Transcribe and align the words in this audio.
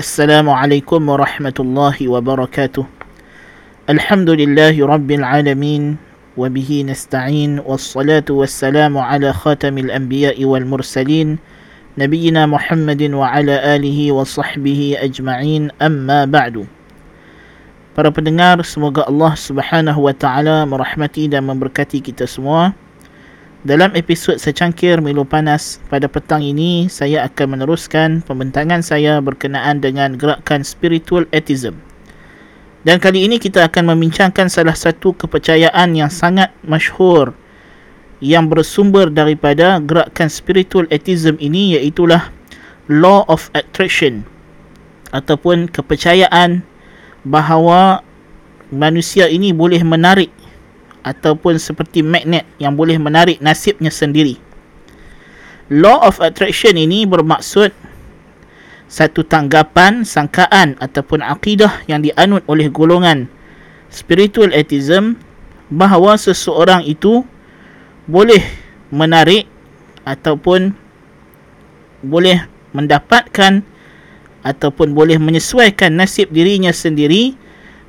السلام 0.00 0.50
عليكم 0.50 1.00
ورحمة 1.08 1.58
الله 1.60 1.96
وبركاته 2.08 2.84
الحمد 3.90 4.30
لله 4.30 4.74
رب 4.86 5.10
العالمين 5.10 5.96
وبه 6.36 6.70
نستعين 6.88 7.58
والصلاة 7.60 8.28
والسلام 8.30 8.98
على 8.98 9.32
خاتم 9.32 9.78
الأنبياء 9.78 10.44
والمرسلين 10.44 11.38
نبينا 11.98 12.46
محمد 12.46 13.02
وعلى 13.02 13.54
آله 13.76 13.98
وصحبه 14.12 14.80
أجمعين 14.98 15.70
أما 15.82 16.24
بعد 16.24 16.64
Para 17.90 18.08
pendengar, 18.14 18.62
semoga 18.62 19.04
Allah 19.10 19.34
Subhanahu 19.34 20.06
wa 20.06 20.14
taala 20.14 20.62
merahmati 20.62 21.26
dan 21.26 21.44
memberkati 21.44 21.98
kita 21.98 22.24
semua. 22.24 22.70
Dalam 23.65 23.97
episod 23.97 24.37
secangkir 24.37 25.01
Milo 25.01 25.25
Panas 25.25 25.81
pada 25.89 26.05
petang 26.05 26.45
ini, 26.45 26.85
saya 26.85 27.25
akan 27.25 27.57
meneruskan 27.57 28.21
pembentangan 28.21 28.85
saya 28.85 29.17
berkenaan 29.25 29.81
dengan 29.81 30.13
gerakan 30.21 30.61
spiritual 30.61 31.25
atheism. 31.33 31.73
Dan 32.85 33.01
kali 33.01 33.25
ini 33.25 33.41
kita 33.41 33.65
akan 33.65 33.89
membincangkan 33.89 34.53
salah 34.53 34.77
satu 34.77 35.17
kepercayaan 35.17 35.97
yang 35.97 36.13
sangat 36.13 36.53
masyhur 36.61 37.33
yang 38.21 38.45
bersumber 38.45 39.09
daripada 39.09 39.81
gerakan 39.81 40.29
spiritual 40.29 40.85
atheism 40.93 41.33
ini 41.41 41.73
iaitulah 41.73 42.29
law 42.85 43.25
of 43.25 43.49
attraction 43.57 44.29
ataupun 45.09 45.73
kepercayaan 45.73 46.61
bahawa 47.25 48.05
manusia 48.69 49.25
ini 49.25 49.49
boleh 49.49 49.81
menarik 49.81 50.29
ataupun 51.05 51.61
seperti 51.61 52.01
magnet 52.01 52.49
yang 52.57 52.73
boleh 52.73 52.97
menarik 52.97 53.37
nasibnya 53.37 53.93
sendiri. 53.93 54.41
Law 55.69 56.01
of 56.01 56.17
attraction 56.17 56.75
ini 56.75 57.05
bermaksud 57.05 57.69
satu 58.89 59.21
tanggapan, 59.25 60.05
sangkaan 60.05 60.77
ataupun 60.81 61.21
akidah 61.21 61.85
yang 61.85 62.01
dianut 62.01 62.41
oleh 62.49 62.69
golongan 62.69 63.29
spiritual 63.89 64.49
atheism 64.53 65.17
bahawa 65.69 66.17
seseorang 66.17 66.85
itu 66.85 67.25
boleh 68.05 68.41
menarik 68.93 69.49
ataupun 70.05 70.73
boleh 72.05 72.45
mendapatkan 72.77 73.65
ataupun 74.45 74.93
boleh 74.93 75.17
menyesuaikan 75.17 75.97
nasib 75.97 76.29
dirinya 76.29 76.69
sendiri 76.69 77.33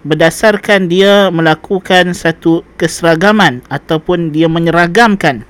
berdasarkan 0.07 0.87
dia 0.87 1.29
melakukan 1.35 2.15
satu 2.15 2.63
keseragaman 2.79 3.67
ataupun 3.67 4.31
dia 4.31 4.47
menyeragamkan 4.47 5.43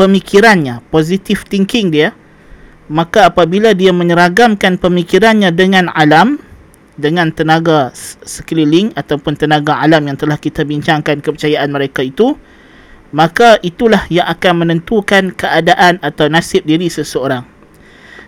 pemikirannya, 0.00 0.80
positive 0.88 1.44
thinking 1.44 1.92
dia, 1.92 2.16
maka 2.88 3.28
apabila 3.28 3.76
dia 3.76 3.92
menyeragamkan 3.92 4.80
pemikirannya 4.80 5.52
dengan 5.52 5.92
alam, 5.92 6.40
dengan 6.96 7.28
tenaga 7.32 7.92
sekeliling 8.24 8.92
ataupun 8.96 9.36
tenaga 9.36 9.80
alam 9.80 10.08
yang 10.08 10.16
telah 10.16 10.40
kita 10.40 10.64
bincangkan 10.64 11.20
kepercayaan 11.20 11.68
mereka 11.68 12.00
itu, 12.00 12.36
maka 13.12 13.60
itulah 13.60 14.08
yang 14.08 14.24
akan 14.28 14.64
menentukan 14.64 15.36
keadaan 15.36 16.00
atau 16.00 16.32
nasib 16.32 16.64
diri 16.64 16.88
seseorang. 16.88 17.44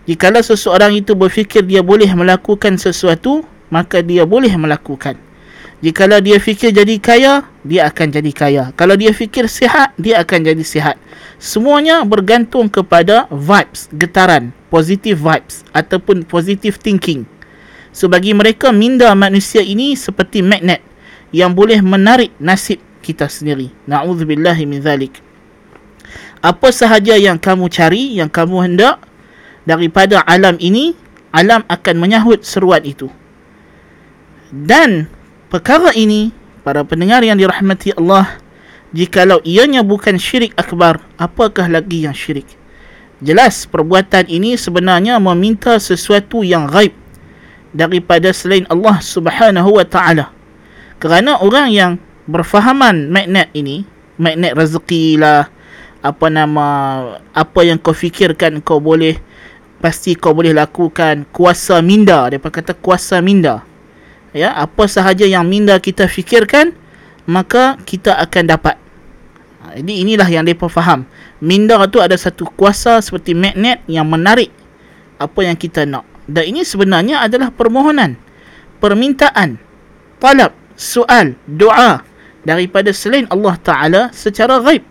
Jikalau 0.04 0.44
seseorang 0.44 0.92
itu 1.00 1.16
berfikir 1.16 1.64
dia 1.64 1.80
boleh 1.80 2.08
melakukan 2.12 2.76
sesuatu, 2.76 3.40
maka 3.72 4.04
dia 4.04 4.28
boleh 4.28 4.52
melakukan. 4.52 5.16
Jikalau 5.84 6.16
dia 6.24 6.40
fikir 6.40 6.72
jadi 6.72 6.96
kaya, 6.96 7.44
dia 7.60 7.84
akan 7.92 8.08
jadi 8.08 8.32
kaya. 8.32 8.64
Kalau 8.72 8.96
dia 8.96 9.12
fikir 9.12 9.44
sihat, 9.52 9.92
dia 10.00 10.24
akan 10.24 10.40
jadi 10.40 10.64
sihat. 10.64 10.96
Semuanya 11.36 12.00
bergantung 12.08 12.72
kepada 12.72 13.28
vibes, 13.28 13.92
getaran, 13.92 14.48
positive 14.72 15.20
vibes 15.20 15.60
ataupun 15.76 16.24
positive 16.24 16.80
thinking. 16.80 17.28
So 17.92 18.08
bagi 18.08 18.32
mereka 18.32 18.72
minda 18.72 19.12
manusia 19.12 19.60
ini 19.60 19.92
seperti 19.92 20.40
magnet 20.40 20.80
yang 21.36 21.52
boleh 21.52 21.84
menarik 21.84 22.32
nasib 22.40 22.80
kita 23.04 23.28
sendiri. 23.28 23.68
Nauzubillahi 23.84 24.64
min 24.64 24.80
zalik. 24.80 25.20
Apa 26.40 26.72
sahaja 26.72 27.12
yang 27.20 27.36
kamu 27.36 27.68
cari, 27.68 28.16
yang 28.16 28.32
kamu 28.32 28.56
hendak, 28.64 29.04
daripada 29.68 30.24
alam 30.24 30.56
ini 30.64 30.96
alam 31.28 31.60
akan 31.68 31.94
menyahut 32.00 32.40
seruan 32.40 32.84
itu 32.86 33.12
dan 34.54 35.10
perkara 35.54 35.94
ini 35.94 36.34
para 36.66 36.82
pendengar 36.82 37.22
yang 37.22 37.38
dirahmati 37.38 37.94
Allah 37.94 38.42
jikalau 38.90 39.38
ianya 39.46 39.86
bukan 39.86 40.18
syirik 40.18 40.50
akbar 40.58 40.98
apakah 41.14 41.70
lagi 41.70 42.02
yang 42.02 42.10
syirik? 42.10 42.58
Jelas 43.22 43.62
perbuatan 43.62 44.26
ini 44.26 44.58
sebenarnya 44.58 45.22
meminta 45.22 45.78
sesuatu 45.78 46.42
yang 46.42 46.66
gaib 46.66 46.90
daripada 47.70 48.34
selain 48.34 48.66
Allah 48.66 48.98
Subhanahu 48.98 49.78
wa 49.78 49.86
taala. 49.86 50.34
Kerana 50.98 51.38
orang 51.38 51.70
yang 51.70 51.92
berfahaman 52.26 53.06
magnet 53.14 53.46
ini 53.54 53.86
magnet 54.18 54.58
rezeki 54.58 55.22
lah 55.22 55.46
apa 56.02 56.26
nama 56.34 56.66
apa 57.30 57.62
yang 57.62 57.78
kau 57.78 57.94
fikirkan 57.94 58.58
kau 58.58 58.82
boleh 58.82 59.22
pasti 59.78 60.18
kau 60.18 60.34
boleh 60.34 60.50
lakukan 60.50 61.22
kuasa 61.30 61.78
minda. 61.78 62.26
Dia 62.26 62.42
kata 62.42 62.74
kuasa 62.74 63.22
minda 63.22 63.62
ya 64.34 64.52
apa 64.52 64.84
sahaja 64.90 65.24
yang 65.24 65.46
minda 65.46 65.78
kita 65.78 66.10
fikirkan 66.10 66.74
maka 67.24 67.80
kita 67.88 68.18
akan 68.20 68.44
dapat. 68.50 68.76
Ha, 69.64 69.80
jadi 69.80 69.92
inilah 70.04 70.28
yang 70.28 70.44
depa 70.44 70.68
faham. 70.68 71.08
Minda 71.40 71.80
tu 71.88 72.02
ada 72.02 72.18
satu 72.18 72.44
kuasa 72.52 73.00
seperti 73.00 73.32
magnet 73.32 73.80
yang 73.88 74.04
menarik 74.04 74.52
apa 75.16 75.40
yang 75.40 75.56
kita 75.56 75.88
nak. 75.88 76.04
Dan 76.28 76.52
ini 76.52 76.60
sebenarnya 76.66 77.24
adalah 77.24 77.48
permohonan 77.48 78.20
permintaan 78.84 79.56
talab 80.20 80.52
soal 80.76 81.32
doa 81.48 82.04
daripada 82.44 82.92
selain 82.92 83.24
Allah 83.32 83.56
Taala 83.56 84.02
secara 84.12 84.60
gaib 84.60 84.84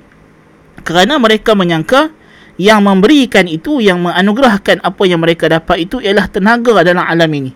kerana 0.81 1.21
mereka 1.21 1.53
menyangka 1.53 2.09
yang 2.57 2.81
memberikan 2.85 3.45
itu 3.45 3.81
yang 3.85 4.01
menganugerahkan 4.01 4.81
apa 4.81 5.03
yang 5.05 5.21
mereka 5.21 5.45
dapat 5.45 5.85
itu 5.85 6.01
ialah 6.01 6.25
tenaga 6.25 6.81
dalam 6.81 7.05
alam 7.05 7.29
ini 7.29 7.53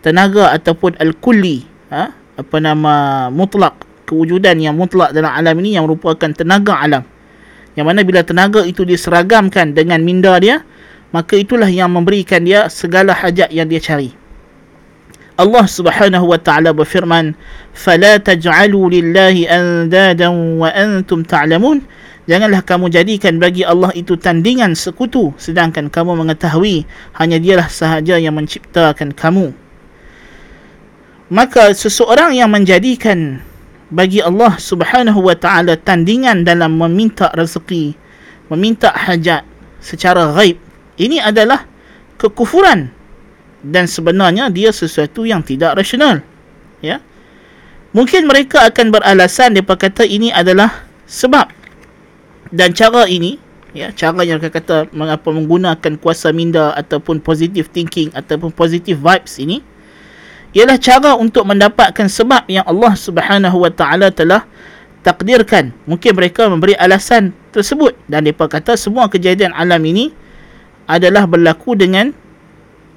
tenaga 0.00 0.52
ataupun 0.52 0.96
al-kulli 1.00 1.64
ha? 1.92 2.12
apa 2.36 2.56
nama 2.58 3.28
mutlak 3.28 3.76
kewujudan 4.08 4.56
yang 4.58 4.74
mutlak 4.74 5.12
dalam 5.12 5.30
alam 5.30 5.54
ini 5.60 5.76
yang 5.76 5.84
merupakan 5.86 6.30
tenaga 6.32 6.76
alam 6.76 7.04
yang 7.78 7.86
mana 7.86 8.02
bila 8.02 8.24
tenaga 8.26 8.66
itu 8.66 8.82
diseragamkan 8.82 9.76
dengan 9.76 10.02
minda 10.02 10.34
dia 10.40 10.64
maka 11.10 11.36
itulah 11.38 11.68
yang 11.68 11.90
memberikan 11.90 12.42
dia 12.42 12.66
segala 12.72 13.14
hajat 13.14 13.50
yang 13.52 13.68
dia 13.68 13.82
cari 13.82 14.12
Allah 15.40 15.64
Subhanahu 15.64 16.28
wa 16.28 16.36
taala 16.36 16.76
berfirman 16.76 17.32
fala 17.72 18.20
taj'alu 18.20 19.00
lillahi 19.00 19.48
andadan 19.48 20.60
wa 20.60 20.68
antum 20.68 21.24
ta'lamun 21.24 21.80
ta 21.80 21.88
Janganlah 22.30 22.62
kamu 22.62 22.94
jadikan 22.94 23.42
bagi 23.42 23.66
Allah 23.66 23.90
itu 23.90 24.14
tandingan 24.14 24.78
sekutu 24.78 25.34
sedangkan 25.34 25.90
kamu 25.90 26.14
mengetahui 26.14 26.86
hanya 27.18 27.42
dialah 27.42 27.66
sahaja 27.66 28.22
yang 28.22 28.38
menciptakan 28.38 29.10
kamu. 29.10 29.50
Maka 31.30 31.70
seseorang 31.70 32.34
yang 32.34 32.50
menjadikan 32.50 33.38
bagi 33.86 34.18
Allah 34.18 34.58
Subhanahu 34.58 35.30
wa 35.30 35.38
taala 35.38 35.78
tandingan 35.78 36.42
dalam 36.42 36.74
meminta 36.74 37.30
rezeki, 37.30 37.94
meminta 38.50 38.90
hajat 38.90 39.46
secara 39.78 40.34
gaib, 40.34 40.58
ini 40.98 41.22
adalah 41.22 41.70
kekufuran 42.18 42.90
dan 43.62 43.86
sebenarnya 43.86 44.50
dia 44.50 44.74
sesuatu 44.74 45.22
yang 45.22 45.46
tidak 45.46 45.78
rasional. 45.78 46.18
Ya. 46.82 46.98
Mungkin 47.94 48.26
mereka 48.26 48.66
akan 48.66 48.90
beralasan 48.90 49.54
depa 49.54 49.78
kata 49.78 50.02
ini 50.02 50.34
adalah 50.34 50.86
sebab 51.06 51.46
dan 52.50 52.74
cara 52.74 53.06
ini 53.06 53.38
ya 53.70 53.94
cara 53.94 54.26
yang 54.26 54.42
mereka 54.42 54.58
kata 54.58 54.90
mengapa 54.90 55.30
menggunakan 55.30 55.94
kuasa 55.98 56.34
minda 56.34 56.74
ataupun 56.74 57.22
positive 57.22 57.70
thinking 57.70 58.10
ataupun 58.14 58.50
positive 58.50 58.98
vibes 58.98 59.38
ini 59.38 59.62
ialah 60.56 60.78
cara 60.82 61.14
untuk 61.14 61.46
mendapatkan 61.46 62.06
sebab 62.10 62.46
yang 62.50 62.66
Allah 62.66 62.94
Subhanahu 62.98 63.62
wa 63.62 63.70
taala 63.70 64.10
telah 64.10 64.46
takdirkan. 65.06 65.70
Mungkin 65.86 66.12
mereka 66.16 66.50
memberi 66.50 66.74
alasan 66.74 67.32
tersebut 67.54 67.94
dan 68.10 68.26
mereka 68.26 68.50
kata 68.50 68.74
semua 68.74 69.06
kejadian 69.06 69.54
alam 69.54 69.80
ini 69.86 70.10
adalah 70.90 71.24
berlaku 71.30 71.78
dengan 71.78 72.10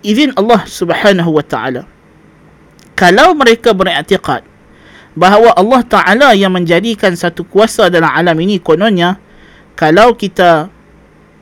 izin 0.01 0.33
Allah 0.33 0.65
Subhanahu 0.65 1.29
wa 1.29 1.45
taala. 1.45 1.85
Kalau 2.93 3.33
mereka 3.33 3.73
beriktikad 3.73 4.45
bahawa 5.13 5.53
Allah 5.53 5.81
taala 5.85 6.29
yang 6.33 6.53
menjadikan 6.53 7.13
satu 7.13 7.45
kuasa 7.45 7.89
dalam 7.89 8.09
alam 8.09 8.37
ini 8.41 8.57
kononnya 8.57 9.21
kalau 9.77 10.13
kita 10.17 10.69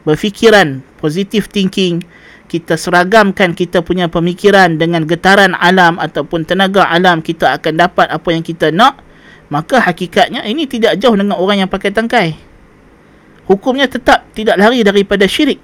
berfikiran 0.04 0.84
positive 1.00 1.48
thinking 1.48 2.04
kita 2.52 2.76
seragamkan 2.76 3.56
kita 3.56 3.80
punya 3.80 4.12
pemikiran 4.12 4.76
dengan 4.76 5.08
getaran 5.08 5.56
alam 5.56 5.96
ataupun 5.96 6.44
tenaga 6.44 6.84
alam 6.84 7.24
kita 7.24 7.56
akan 7.56 7.80
dapat 7.80 8.12
apa 8.12 8.28
yang 8.36 8.44
kita 8.44 8.76
nak 8.76 9.00
maka 9.48 9.80
hakikatnya 9.80 10.44
ini 10.44 10.68
tidak 10.68 11.00
jauh 11.00 11.16
dengan 11.16 11.40
orang 11.40 11.64
yang 11.64 11.72
pakai 11.72 11.92
tangkai. 11.92 12.36
Hukumnya 13.48 13.88
tetap 13.88 14.28
tidak 14.32 14.56
lari 14.56 14.80
daripada 14.80 15.28
syirik. 15.28 15.60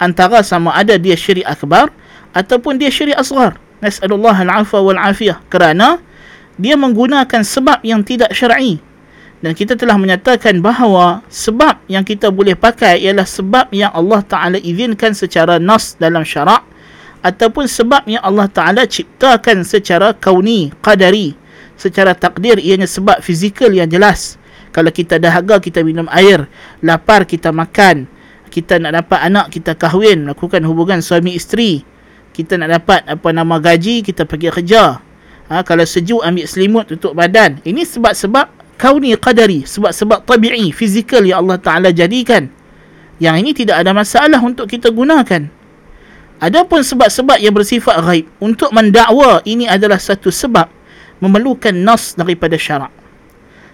Antara 0.00 0.40
sama 0.40 0.72
ada 0.72 0.96
dia 0.96 1.16
syirik 1.16 1.44
akbar 1.44 1.92
ataupun 2.32 2.80
dia 2.80 2.88
syirik 2.88 3.16
asghar. 3.16 3.60
Nas'alullah 3.84 4.32
al-afwa 4.32 4.80
wal 4.80 5.00
afiyah. 5.00 5.40
Kerana 5.52 6.00
dia 6.56 6.80
menggunakan 6.80 7.44
sebab 7.44 7.84
yang 7.84 8.00
tidak 8.00 8.32
syar'i 8.32 8.80
dan 9.46 9.54
kita 9.54 9.78
telah 9.78 9.94
menyatakan 9.94 10.58
bahawa 10.58 11.22
sebab 11.30 11.78
yang 11.86 12.02
kita 12.02 12.34
boleh 12.34 12.58
pakai 12.58 12.98
ialah 12.98 13.22
sebab 13.22 13.70
yang 13.70 13.94
Allah 13.94 14.18
Taala 14.26 14.58
izinkan 14.58 15.14
secara 15.14 15.62
nas 15.62 15.94
dalam 15.94 16.26
syarak 16.26 16.66
ataupun 17.22 17.70
sebab 17.70 18.10
yang 18.10 18.26
Allah 18.26 18.50
Taala 18.50 18.90
ciptakan 18.90 19.62
secara 19.62 20.18
kauni 20.18 20.74
qadari. 20.82 21.38
Secara 21.78 22.18
takdir 22.18 22.58
ianya 22.58 22.90
sebab 22.90 23.22
fizikal 23.22 23.70
yang 23.70 23.86
jelas. 23.86 24.34
Kalau 24.74 24.90
kita 24.90 25.22
dahaga 25.22 25.62
kita 25.62 25.86
minum 25.86 26.10
air. 26.10 26.50
Lapar 26.82 27.22
kita 27.22 27.54
makan. 27.54 28.10
Kita 28.50 28.82
nak 28.82 28.98
dapat 28.98 29.30
anak 29.30 29.54
kita 29.54 29.78
kahwin. 29.78 30.26
Melakukan 30.26 30.66
hubungan 30.66 30.98
suami 30.98 31.38
isteri. 31.38 31.86
Kita 32.34 32.58
nak 32.58 32.82
dapat 32.82 33.06
apa 33.06 33.28
nama 33.30 33.62
gaji 33.62 34.02
kita 34.02 34.26
pergi 34.26 34.50
kerja. 34.50 34.98
Ha, 35.46 35.62
kalau 35.62 35.86
sejuk 35.86 36.24
ambil 36.26 36.50
selimut 36.50 36.90
tutup 36.90 37.14
badan. 37.14 37.62
Ini 37.62 37.86
sebab-sebab 37.86 38.55
kauni 38.76 39.16
qadari 39.16 39.64
sebab-sebab 39.64 40.24
tabi'i 40.24 40.70
fizikal 40.72 41.24
yang 41.24 41.44
Allah 41.44 41.58
Taala 41.60 41.90
jadikan 41.92 42.48
yang 43.16 43.36
ini 43.40 43.56
tidak 43.56 43.80
ada 43.80 43.96
masalah 43.96 44.40
untuk 44.40 44.68
kita 44.68 44.92
gunakan 44.92 45.48
adapun 46.40 46.84
sebab-sebab 46.84 47.40
yang 47.40 47.56
bersifat 47.56 47.96
ghaib 48.04 48.28
untuk 48.40 48.70
mendakwa 48.72 49.40
ini 49.48 49.64
adalah 49.64 49.96
satu 49.96 50.28
sebab 50.28 50.68
memerlukan 51.24 51.72
nas 51.72 52.12
daripada 52.12 52.60
syarak 52.60 52.92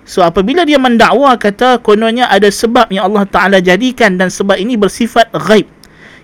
So 0.02 0.18
apabila 0.26 0.66
dia 0.66 0.82
mendakwa 0.82 1.30
kata 1.38 1.78
kononnya 1.78 2.26
ada 2.26 2.50
sebab 2.50 2.90
yang 2.90 3.06
Allah 3.06 3.22
Ta'ala 3.22 3.62
jadikan 3.62 4.18
dan 4.18 4.34
sebab 4.34 4.58
ini 4.58 4.74
bersifat 4.74 5.30
ghaib. 5.30 5.70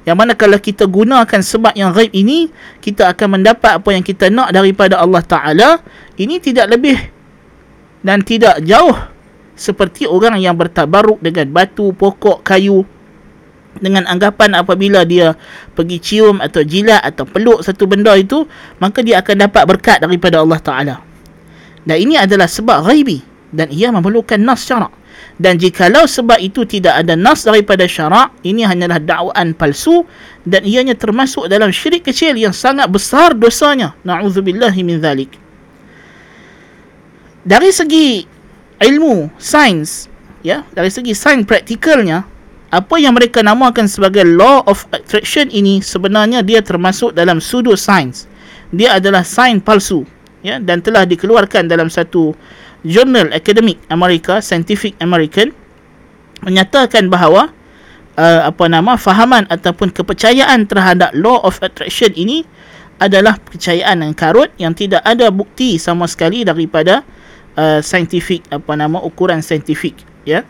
Yang 0.03 0.17
mana 0.19 0.33
kalau 0.35 0.59
kita 0.59 0.89
gunakan 0.89 1.41
sebab 1.43 1.79
yang 1.79 1.95
ghaib 1.95 2.11
ini, 2.11 2.51
kita 2.83 3.13
akan 3.15 3.39
mendapat 3.39 3.79
apa 3.79 3.91
yang 3.95 4.03
kita 4.03 4.35
nak 4.35 4.51
daripada 4.51 4.99
Allah 4.99 5.23
Ta'ala. 5.23 5.71
Ini 6.19 6.43
tidak 6.43 6.75
lebih 6.75 6.99
dan 8.03 8.23
tidak 8.23 8.63
jauh 8.63 8.95
seperti 9.59 10.07
orang 10.07 10.39
yang 10.39 10.55
bertabaruk 10.55 11.19
dengan 11.19 11.51
batu, 11.51 11.91
pokok, 11.91 12.47
kayu. 12.47 12.87
Dengan 13.79 14.11
anggapan 14.11 14.59
apabila 14.59 15.07
dia 15.07 15.39
pergi 15.77 15.99
cium 16.03 16.43
atau 16.43 16.67
jilat 16.67 16.99
atau 17.05 17.23
peluk 17.23 17.63
satu 17.63 17.87
benda 17.87 18.15
itu, 18.19 18.43
maka 18.83 19.05
dia 19.07 19.23
akan 19.23 19.47
dapat 19.47 19.63
berkat 19.71 19.99
daripada 20.03 20.43
Allah 20.43 20.59
Ta'ala. 20.59 20.97
Dan 21.87 21.97
ini 22.03 22.19
adalah 22.19 22.51
sebab 22.51 22.91
ghaibi 22.91 23.23
dan 23.55 23.73
ia 23.73 23.89
memerlukan 23.89 24.37
nas 24.41 24.65
syarak 24.67 24.93
dan 25.41 25.57
jikalau 25.57 26.05
sebab 26.05 26.37
itu 26.43 26.67
tidak 26.69 27.01
ada 27.01 27.17
nas 27.17 27.47
daripada 27.47 27.89
syarak 27.89 28.35
ini 28.45 28.67
hanyalah 28.67 29.01
dakwaan 29.01 29.57
palsu 29.57 30.05
dan 30.45 30.67
ianya 30.69 30.93
termasuk 30.93 31.49
dalam 31.49 31.73
syirik 31.73 32.05
kecil 32.05 32.37
yang 32.37 32.53
sangat 32.53 32.91
besar 32.93 33.33
dosanya 33.33 33.97
na'udzubillahi 34.05 34.81
min 34.85 35.01
dari 37.49 37.73
segi 37.73 38.29
ilmu 38.77 39.33
sains 39.41 40.13
ya 40.45 40.69
dari 40.77 40.93
segi 40.93 41.17
sains 41.17 41.49
praktikalnya 41.49 42.29
apa 42.69 43.01
yang 43.01 43.17
mereka 43.17 43.41
namakan 43.41 43.89
sebagai 43.89 44.29
law 44.29 44.61
of 44.69 44.85
attraction 44.93 45.49
ini 45.49 45.81
sebenarnya 45.81 46.45
dia 46.45 46.61
termasuk 46.61 47.17
dalam 47.17 47.41
pseudo 47.41 47.73
science 47.73 48.29
dia 48.69 49.01
adalah 49.01 49.25
sains 49.25 49.65
palsu 49.65 50.05
ya 50.45 50.61
dan 50.61 50.85
telah 50.85 51.09
dikeluarkan 51.09 51.73
dalam 51.73 51.89
satu 51.89 52.37
Journal 52.87 53.35
Academic 53.35 53.81
America 53.91 54.39
Scientific 54.39 54.95
American 55.01 55.51
menyatakan 56.45 57.11
bahawa 57.11 57.51
uh, 58.15 58.47
apa 58.47 58.65
nama 58.71 58.95
fahaman 58.95 59.49
ataupun 59.51 59.91
kepercayaan 59.91 60.69
terhadap 60.69 61.11
law 61.17 61.43
of 61.43 61.59
attraction 61.65 62.13
ini 62.15 62.47
adalah 63.03 63.41
kepercayaan 63.41 64.05
yang 64.05 64.15
karut 64.15 64.53
yang 64.61 64.77
tidak 64.77 65.03
ada 65.03 65.33
bukti 65.33 65.81
sama 65.81 66.07
sekali 66.07 66.47
daripada 66.47 67.03
uh, 67.59 67.83
scientific 67.83 68.47
apa 68.55 68.79
nama 68.79 69.03
ukuran 69.03 69.43
scientific 69.43 69.99
ya 70.23 70.47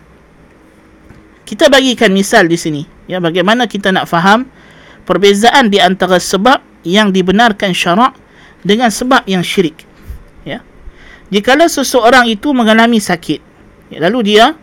kita 1.49 1.73
bagikan 1.73 2.13
misal 2.13 2.45
di 2.45 2.61
sini 2.61 2.85
ya 3.09 3.17
bagaimana 3.25 3.65
kita 3.65 3.89
nak 3.89 4.05
faham 4.05 4.45
perbezaan 5.09 5.73
di 5.73 5.81
antara 5.81 6.21
sebab 6.21 6.61
yang 6.85 7.09
dibenarkan 7.09 7.73
syarak 7.73 8.13
dengan 8.61 8.93
sebab 8.93 9.25
yang 9.25 9.41
syirik 9.41 9.89
Jikalau 11.29 11.69
seseorang 11.69 12.25
itu 12.25 12.57
mengalami 12.57 12.97
sakit, 12.97 13.45
lalu 14.01 14.33
dia 14.33 14.57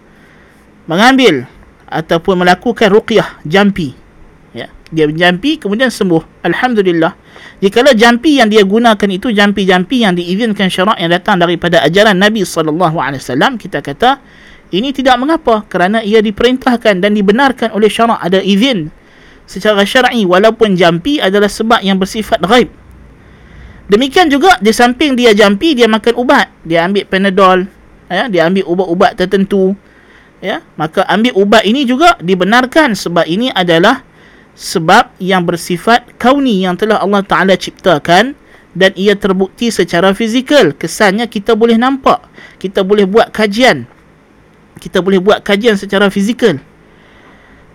mengambil 0.90 1.46
ataupun 1.86 2.42
melakukan 2.42 2.90
ruqyah 2.90 3.38
jampi. 3.46 3.94
Dia 4.96 5.12
jampi 5.12 5.60
kemudian 5.60 5.92
sembuh. 5.92 6.48
Alhamdulillah. 6.48 7.12
Jikalau 7.60 7.92
jampi 7.92 8.40
yang 8.40 8.48
dia 8.48 8.64
gunakan 8.64 9.10
itu 9.12 9.36
jampi-jampi 9.36 10.08
yang 10.08 10.16
diizinkan 10.16 10.72
syarak 10.72 10.96
yang 10.96 11.12
datang 11.12 11.36
daripada 11.44 11.84
ajaran 11.84 12.16
Nabi 12.16 12.48
sallallahu 12.48 12.96
alaihi 12.96 13.20
wasallam, 13.20 13.60
kita 13.60 13.84
kata 13.84 14.24
ini 14.72 14.96
tidak 14.96 15.20
mengapa 15.20 15.68
kerana 15.68 16.00
ia 16.00 16.24
diperintahkan 16.24 17.04
dan 17.04 17.12
dibenarkan 17.12 17.76
oleh 17.76 17.92
syarak 17.92 18.24
ada 18.24 18.40
izin 18.40 18.90
secara 19.46 19.86
syar'i 19.86 20.26
walaupun 20.26 20.74
jampi 20.74 21.22
adalah 21.22 21.52
sebab 21.52 21.84
yang 21.86 22.02
bersifat 22.02 22.42
ghaib. 22.42 22.72
Demikian 23.86 24.34
juga 24.34 24.58
di 24.58 24.74
samping 24.74 25.14
dia 25.14 25.32
jampi 25.38 25.78
dia 25.78 25.86
makan 25.86 26.18
ubat. 26.18 26.50
Dia 26.66 26.90
ambil 26.90 27.06
Panadol, 27.06 27.70
ya, 28.10 28.26
dia 28.26 28.50
ambil 28.50 28.66
ubat-ubat 28.66 29.12
tertentu. 29.14 29.78
Ya, 30.44 30.62
maka 30.78 31.06
ambil 31.08 31.34
ubat 31.38 31.64
ini 31.64 31.88
juga 31.88 32.20
dibenarkan 32.22 32.94
sebab 32.94 33.26
ini 33.26 33.50
adalah 33.54 34.04
sebab 34.56 35.12
yang 35.20 35.44
bersifat 35.44 36.16
kauni 36.16 36.64
yang 36.64 36.80
telah 36.80 37.04
Allah 37.04 37.22
Taala 37.22 37.54
ciptakan 37.60 38.34
dan 38.76 38.92
ia 38.96 39.16
terbukti 39.16 39.72
secara 39.72 40.16
fizikal. 40.16 40.72
Kesannya 40.76 41.28
kita 41.28 41.56
boleh 41.56 41.76
nampak. 41.76 42.24
Kita 42.60 42.84
boleh 42.84 43.04
buat 43.08 43.32
kajian. 43.32 43.88
Kita 44.80 45.00
boleh 45.04 45.20
buat 45.24 45.44
kajian 45.44 45.80
secara 45.80 46.08
fizikal. 46.12 46.60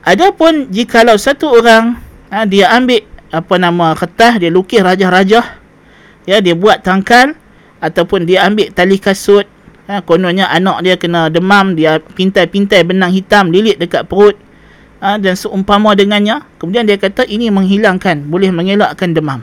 Adapun 0.00 0.72
jikalau 0.72 1.16
satu 1.20 1.52
orang 1.52 2.00
ha, 2.32 2.48
dia 2.48 2.72
ambil 2.72 3.04
apa 3.30 3.54
nama 3.60 3.92
kertas 3.92 4.40
dia 4.40 4.50
lukis 4.50 4.80
rajah-rajah 4.80 5.60
ya 6.24 6.40
dia 6.40 6.56
buat 6.56 6.82
tangkal 6.82 7.36
ataupun 7.78 8.26
dia 8.26 8.48
ambil 8.48 8.72
tali 8.72 8.96
kasut 8.96 9.44
ha, 9.86 10.00
kononnya 10.02 10.48
anak 10.48 10.82
dia 10.82 10.96
kena 10.96 11.28
demam 11.28 11.76
dia 11.76 12.00
pintai-pintai 12.00 12.82
benang 12.82 13.12
hitam 13.12 13.52
lilit 13.52 13.76
dekat 13.76 14.08
perut 14.08 14.34
ha, 15.00 15.16
dan 15.18 15.34
seumpama 15.34 15.96
dengannya 15.96 16.44
kemudian 16.60 16.86
dia 16.86 17.00
kata 17.00 17.26
ini 17.26 17.48
menghilangkan 17.50 18.28
boleh 18.28 18.52
mengelakkan 18.54 19.16
demam 19.16 19.42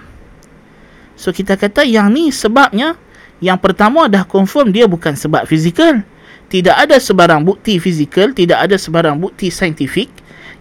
so 1.19 1.33
kita 1.33 1.57
kata 1.59 1.83
yang 1.83 2.13
ni 2.13 2.31
sebabnya 2.31 2.95
yang 3.43 3.59
pertama 3.59 4.07
dah 4.07 4.23
confirm 4.23 4.71
dia 4.71 4.87
bukan 4.87 5.13
sebab 5.13 5.43
fizikal 5.49 6.01
tidak 6.47 6.77
ada 6.79 6.95
sebarang 7.01 7.43
bukti 7.43 7.81
fizikal 7.81 8.31
tidak 8.31 8.69
ada 8.69 8.79
sebarang 8.79 9.19
bukti 9.19 9.51
saintifik 9.51 10.09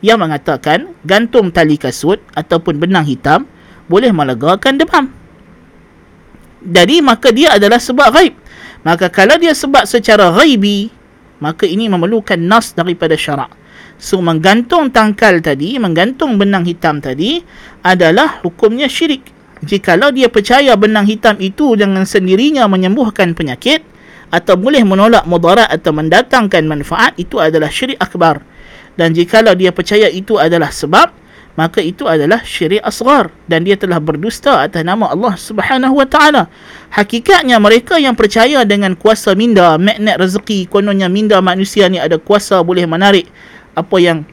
yang 0.01 0.21
mengatakan 0.21 0.93
gantung 1.07 1.49
tali 1.55 1.79
kasut 1.79 2.21
ataupun 2.37 2.77
benang 2.77 3.07
hitam 3.07 3.49
boleh 3.89 4.11
melegakan 4.13 4.77
demam 4.77 5.09
jadi 6.67 6.99
maka 6.99 7.31
dia 7.31 7.55
adalah 7.55 7.79
sebab 7.79 8.11
ghaib. 8.11 8.35
Maka 8.83 9.07
kalau 9.07 9.39
dia 9.39 9.55
sebab 9.55 9.87
secara 9.87 10.35
ghaibi, 10.35 10.91
maka 11.39 11.63
ini 11.67 11.87
memerlukan 11.87 12.39
nas 12.39 12.75
daripada 12.75 13.15
syarak. 13.15 13.55
So 13.97 14.21
menggantung 14.21 14.93
tangkal 14.93 15.41
tadi, 15.41 15.81
menggantung 15.81 16.37
benang 16.37 16.69
hitam 16.69 17.01
tadi 17.01 17.41
adalah 17.81 18.45
hukumnya 18.45 18.87
syirik. 18.93 19.25
Jikalau 19.65 20.13
dia 20.13 20.29
percaya 20.29 20.77
benang 20.77 21.09
hitam 21.09 21.41
itu 21.41 21.81
dengan 21.81 22.05
sendirinya 22.05 22.69
menyembuhkan 22.69 23.33
penyakit 23.33 23.81
atau 24.29 24.55
boleh 24.61 24.85
menolak 24.85 25.25
mudarat 25.25 25.73
atau 25.73 25.97
mendatangkan 25.97 26.69
manfaat, 26.69 27.17
itu 27.17 27.41
adalah 27.41 27.73
syirik 27.73 27.97
akbar. 27.97 28.45
Dan 29.01 29.17
jikalau 29.17 29.57
dia 29.57 29.73
percaya 29.73 30.13
itu 30.13 30.37
adalah 30.37 30.69
sebab, 30.69 31.09
maka 31.57 31.81
itu 31.81 32.05
adalah 32.05 32.45
syirik 32.45 32.85
asgar 32.85 33.33
dan 33.49 33.65
dia 33.65 33.81
telah 33.81 33.97
berdusta 33.97 34.61
atas 34.61 34.85
nama 34.85 35.09
Allah 35.09 35.35
Subhanahu 35.41 35.97
wa 35.97 36.05
taala. 36.05 36.53
Hakikatnya 36.93 37.57
mereka 37.57 37.97
yang 37.97 38.13
percaya 38.13 38.61
dengan 38.69 38.93
kuasa 38.93 39.33
minda, 39.33 39.81
magnet 39.81 40.21
rezeki, 40.21 40.69
kononnya 40.69 41.09
minda 41.09 41.41
manusia 41.41 41.89
ni 41.89 41.97
ada 41.97 42.21
kuasa 42.21 42.61
boleh 42.61 42.85
menarik 42.85 43.25
apa 43.77 43.97
yang 44.01 44.25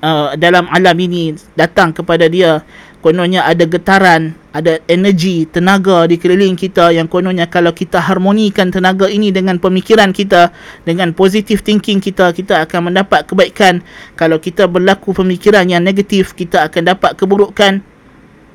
uh, 0.00 0.38
dalam 0.38 0.70
alam 0.70 0.96
ini 0.96 1.34
datang 1.58 1.90
kepada 1.90 2.30
dia 2.30 2.62
kononnya 3.04 3.44
ada 3.44 3.68
getaran, 3.68 4.32
ada 4.56 4.80
energi, 4.88 5.44
tenaga 5.44 6.08
di 6.08 6.16
keliling 6.16 6.56
kita 6.56 6.88
yang 6.88 7.04
kononnya 7.04 7.44
kalau 7.44 7.68
kita 7.76 8.00
harmonikan 8.00 8.72
tenaga 8.72 9.12
ini 9.12 9.28
dengan 9.28 9.60
pemikiran 9.60 10.08
kita, 10.16 10.48
dengan 10.88 11.12
positive 11.12 11.60
thinking 11.60 12.00
kita, 12.00 12.32
kita 12.32 12.64
akan 12.64 12.88
mendapat 12.88 13.28
kebaikan. 13.28 13.84
Kalau 14.16 14.40
kita 14.40 14.64
berlaku 14.64 15.12
pemikiran 15.12 15.68
yang 15.68 15.84
negatif, 15.84 16.32
kita 16.32 16.64
akan 16.72 16.96
dapat 16.96 17.12
keburukan. 17.20 17.84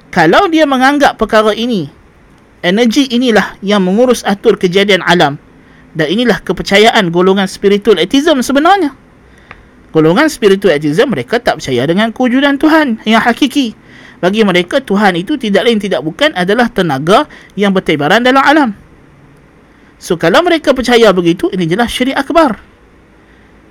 Kalau 0.09 0.49
dia 0.49 0.65
menganggap 0.65 1.21
perkara 1.21 1.53
ini, 1.53 1.85
energi 2.65 3.05
inilah 3.05 3.61
yang 3.61 3.85
mengurus 3.85 4.25
atur 4.25 4.57
kejadian 4.57 5.05
alam. 5.05 5.37
Dan 5.93 6.09
inilah 6.09 6.41
kepercayaan 6.41 7.13
golongan 7.13 7.45
spiritual 7.45 8.01
atheism 8.01 8.41
sebenarnya. 8.41 8.97
Golongan 9.89 10.29
spiritual 10.29 10.77
atheism 10.77 11.09
mereka 11.09 11.41
tak 11.41 11.57
percaya 11.57 11.89
dengan 11.89 12.13
kewujudan 12.13 12.61
Tuhan 12.61 13.01
yang 13.09 13.25
hakiki 13.25 13.73
Bagi 14.21 14.45
mereka 14.45 14.83
Tuhan 14.83 15.17
itu 15.17 15.39
tidak 15.39 15.65
lain 15.65 15.79
tidak 15.79 16.03
bukan 16.05 16.35
adalah 16.35 16.67
tenaga 16.67 17.25
yang 17.55 17.71
bertebaran 17.71 18.19
dalam 18.19 18.43
alam. 18.43 18.69
So 19.95 20.19
kalau 20.19 20.43
mereka 20.43 20.75
percaya 20.75 21.09
begitu 21.15 21.47
ini 21.55 21.65
jelas 21.65 21.91
syirik 21.91 22.19
akbar. 22.19 22.59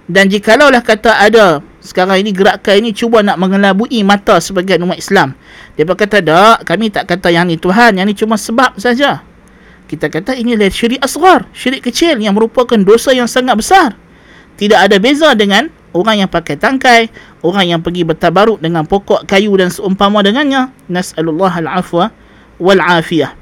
Dan 0.09 0.33
jikalau 0.33 0.73
lah 0.73 0.81
kata 0.81 1.21
ada 1.21 1.61
sekarang 1.85 2.25
ini 2.25 2.33
gerakan 2.33 2.81
ini 2.81 2.91
cuba 2.97 3.21
nak 3.21 3.37
mengelabui 3.37 4.01
mata 4.03 4.41
sebagian 4.41 4.81
umat 4.89 4.97
Islam. 4.97 5.37
Dia 5.77 5.85
berkata 5.85 6.19
tak, 6.25 6.65
kami 6.65 6.89
tak 6.89 7.07
kata 7.07 7.29
yang 7.29 7.45
ni 7.45 7.61
Tuhan, 7.61 8.01
yang 8.01 8.09
ni 8.09 8.17
cuma 8.17 8.41
sebab 8.41 8.77
saja. 8.81 9.21
Kita 9.89 10.09
kata 10.13 10.37
ini 10.37 10.57
syirik 10.69 11.01
asgar, 11.01 11.49
syirik 11.53 11.85
kecil 11.85 12.21
yang 12.21 12.37
merupakan 12.37 12.77
dosa 12.77 13.13
yang 13.13 13.29
sangat 13.29 13.57
besar. 13.57 13.97
Tidak 14.59 14.77
ada 14.77 14.97
beza 15.01 15.33
dengan 15.39 15.73
orang 15.97 16.25
yang 16.27 16.31
pakai 16.31 16.57
tangkai, 16.59 17.09
orang 17.41 17.65
yang 17.77 17.81
pergi 17.81 18.05
bertabaruk 18.05 18.61
dengan 18.61 18.85
pokok 18.85 19.25
kayu 19.25 19.55
dan 19.57 19.73
seumpama 19.73 20.21
dengannya. 20.21 20.73
Nas'alullah 20.91 21.53
al-afwa 21.65 22.13
wal-afiyah. 22.61 23.33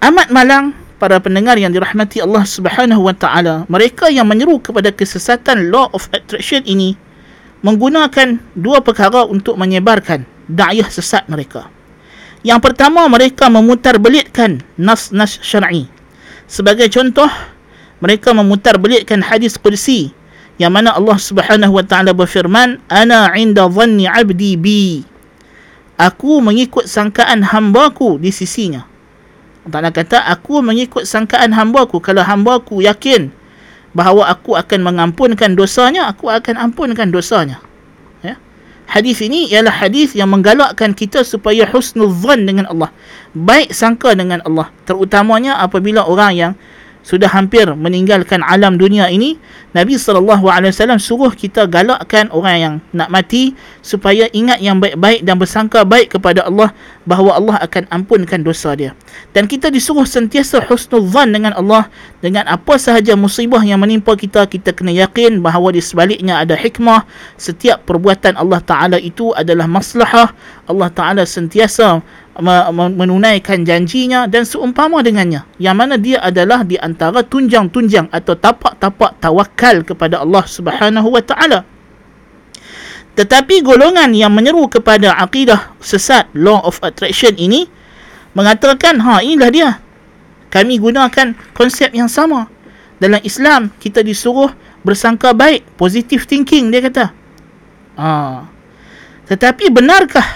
Amat 0.00 0.32
malang 0.32 0.72
para 0.96 1.20
pendengar 1.20 1.56
yang 1.60 1.72
dirahmati 1.72 2.24
Allah 2.24 2.44
Subhanahu 2.44 3.04
wa 3.04 3.14
taala, 3.16 3.68
mereka 3.68 4.08
yang 4.08 4.28
menyeru 4.28 4.60
kepada 4.60 4.92
kesesatan 4.92 5.68
law 5.68 5.88
of 5.92 6.08
attraction 6.12 6.64
ini 6.64 6.96
menggunakan 7.60 8.40
dua 8.56 8.80
perkara 8.80 9.28
untuk 9.28 9.60
menyebarkan 9.60 10.24
dakwah 10.48 10.88
sesat 10.88 11.28
mereka. 11.28 11.68
Yang 12.40 12.72
pertama, 12.72 13.04
mereka 13.08 13.52
memutarbelitkan 13.52 14.64
nas-nas 14.80 15.36
syar'i. 15.44 15.84
Sebagai 16.48 16.88
contoh, 16.88 17.28
mereka 18.00 18.32
memutarbelitkan 18.32 19.20
hadis 19.20 19.60
qudsi 19.60 20.16
yang 20.60 20.76
mana 20.76 20.92
Allah 20.92 21.16
Subhanahu 21.16 21.80
wa 21.80 21.84
taala 21.84 22.12
berfirman 22.12 22.80
ana 22.92 23.32
inda 23.32 23.64
dhanni 23.64 24.04
'abdi 24.04 24.60
bi. 24.60 25.04
Aku 26.00 26.40
mengikut 26.40 26.88
sangkaan 26.88 27.44
hamba-ku 27.44 28.16
di 28.16 28.32
sisinya. 28.32 28.88
Allah 29.68 29.92
kata 29.92 30.24
aku 30.32 30.64
mengikut 30.64 31.04
sangkaan 31.04 31.52
hamba-ku. 31.52 32.00
Kalau 32.00 32.24
hamba-ku 32.24 32.80
yakin 32.80 33.28
bahawa 33.92 34.32
aku 34.32 34.56
akan 34.56 34.80
mengampunkan 34.80 35.52
dosanya 35.52 36.08
aku 36.08 36.32
akan 36.32 36.56
ampunkan 36.56 37.12
dosanya. 37.12 37.60
Ya. 38.24 38.40
Hadis 38.88 39.20
ini 39.20 39.52
ialah 39.52 39.72
hadis 39.72 40.16
yang 40.16 40.32
menggalakkan 40.32 40.96
kita 40.96 41.20
supaya 41.20 41.68
husnuzan 41.68 42.48
dengan 42.48 42.64
Allah. 42.72 42.88
Baik 43.36 43.76
sangka 43.76 44.16
dengan 44.16 44.40
Allah. 44.48 44.72
Terutamanya 44.88 45.60
apabila 45.60 46.08
orang 46.08 46.32
yang 46.32 46.52
sudah 47.00 47.32
hampir 47.32 47.64
meninggalkan 47.72 48.44
alam 48.44 48.76
dunia 48.76 49.08
ini 49.08 49.40
Nabi 49.72 49.96
SAW 49.96 51.00
suruh 51.00 51.32
kita 51.32 51.64
galakkan 51.70 52.28
orang 52.34 52.56
yang 52.58 52.74
nak 52.90 53.08
mati 53.08 53.54
supaya 53.80 54.26
ingat 54.34 54.58
yang 54.58 54.82
baik-baik 54.82 55.22
dan 55.22 55.38
bersangka 55.38 55.86
baik 55.86 56.18
kepada 56.18 56.44
Allah 56.44 56.74
bahawa 57.06 57.38
Allah 57.38 57.56
akan 57.64 57.86
ampunkan 57.88 58.42
dosa 58.42 58.74
dia. 58.74 58.92
Dan 59.30 59.46
kita 59.46 59.70
disuruh 59.70 60.04
sentiasa 60.04 60.60
husnuzan 60.66 61.30
dengan 61.30 61.54
Allah 61.54 61.86
dengan 62.18 62.50
apa 62.50 62.76
sahaja 62.76 63.14
musibah 63.14 63.62
yang 63.62 63.80
menimpa 63.80 64.18
kita 64.18 64.44
kita 64.50 64.74
kena 64.74 64.90
yakin 64.92 65.38
bahawa 65.38 65.70
di 65.70 65.80
sebaliknya 65.80 66.42
ada 66.42 66.58
hikmah. 66.58 67.06
Setiap 67.38 67.86
perbuatan 67.86 68.36
Allah 68.36 68.60
Ta'ala 68.60 68.98
itu 68.98 69.30
adalah 69.38 69.70
maslahah. 69.70 70.34
Allah 70.66 70.90
Ta'ala 70.90 71.22
sentiasa 71.22 72.02
menunaikan 72.72 73.62
janjinya 73.62 74.24
dan 74.24 74.48
seumpama 74.48 75.04
dengannya 75.04 75.44
yang 75.60 75.76
mana 75.76 76.00
dia 76.00 76.18
adalah 76.24 76.64
di 76.64 76.80
antara 76.80 77.20
tunjang-tunjang 77.20 78.08
atau 78.08 78.34
tapak-tapak 78.34 79.20
tawakal 79.20 79.84
kepada 79.84 80.24
Allah 80.24 80.44
Subhanahu 80.48 81.08
wa 81.12 81.22
taala. 81.22 81.62
Tetapi 83.14 83.60
golongan 83.60 84.16
yang 84.16 84.32
menyeru 84.32 84.64
kepada 84.72 85.12
akidah 85.20 85.76
sesat 85.82 86.30
law 86.32 86.64
of 86.64 86.80
attraction 86.80 87.36
ini 87.36 87.68
mengatakan 88.32 88.96
ha 89.04 89.20
inilah 89.20 89.50
dia. 89.52 89.70
Kami 90.50 90.82
gunakan 90.82 91.36
konsep 91.54 91.94
yang 91.94 92.10
sama. 92.10 92.50
Dalam 92.98 93.22
Islam 93.22 93.70
kita 93.78 94.02
disuruh 94.02 94.50
bersangka 94.82 95.36
baik 95.36 95.62
positive 95.76 96.24
thinking 96.24 96.72
dia 96.72 96.80
kata. 96.80 97.06
Ha. 98.00 98.10
Tetapi 99.30 99.70
benarkah? 99.70 100.26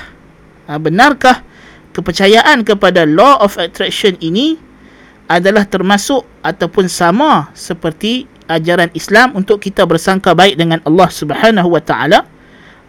Ha, 0.68 0.78
benarkah 0.78 1.42
kepercayaan 1.94 2.66
kepada 2.66 3.06
law 3.06 3.38
of 3.38 3.54
attraction 3.56 4.18
ini 4.18 4.58
adalah 5.30 5.64
termasuk 5.64 6.26
ataupun 6.44 6.90
sama 6.90 7.48
seperti 7.56 8.28
ajaran 8.50 8.92
Islam 8.92 9.32
untuk 9.32 9.62
kita 9.62 9.88
bersangka 9.88 10.36
baik 10.36 10.60
dengan 10.60 10.82
Allah 10.84 11.08
Subhanahu 11.08 11.72
wa 11.72 11.80
taala 11.80 12.28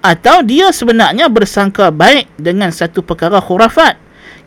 atau 0.03 0.43
dia 0.43 0.69
sebenarnya 0.75 1.31
bersangka 1.31 1.89
baik 1.93 2.27
dengan 2.35 2.69
satu 2.73 2.99
perkara 3.05 3.39
khurafat 3.39 3.95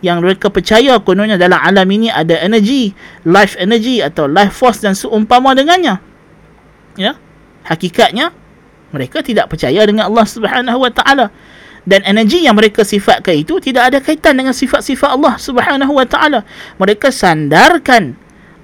yang 0.04 0.22
mereka 0.22 0.46
percaya 0.52 1.00
kononnya 1.02 1.34
dalam 1.34 1.58
alam 1.58 1.88
ini 1.90 2.06
ada 2.06 2.38
energi, 2.38 2.94
life 3.26 3.58
energy 3.58 3.98
atau 3.98 4.30
life 4.30 4.54
force 4.54 4.78
dan 4.84 4.94
seumpama 4.94 5.58
dengannya. 5.58 5.98
Ya. 6.94 7.18
Hakikatnya 7.66 8.30
mereka 8.94 9.20
tidak 9.20 9.50
percaya 9.50 9.82
dengan 9.82 10.06
Allah 10.12 10.26
Subhanahu 10.28 10.78
wa 10.78 10.92
taala 10.94 11.34
dan 11.88 12.04
energi 12.04 12.44
yang 12.44 12.52
mereka 12.52 12.84
sifatkan 12.84 13.40
itu 13.40 13.56
tidak 13.64 13.88
ada 13.88 13.98
kaitan 14.04 14.36
dengan 14.36 14.52
sifat-sifat 14.52 15.08
Allah 15.08 15.40
Subhanahu 15.40 15.96
wa 15.96 16.04
taala. 16.04 16.44
Mereka 16.76 17.08
sandarkan 17.08 18.12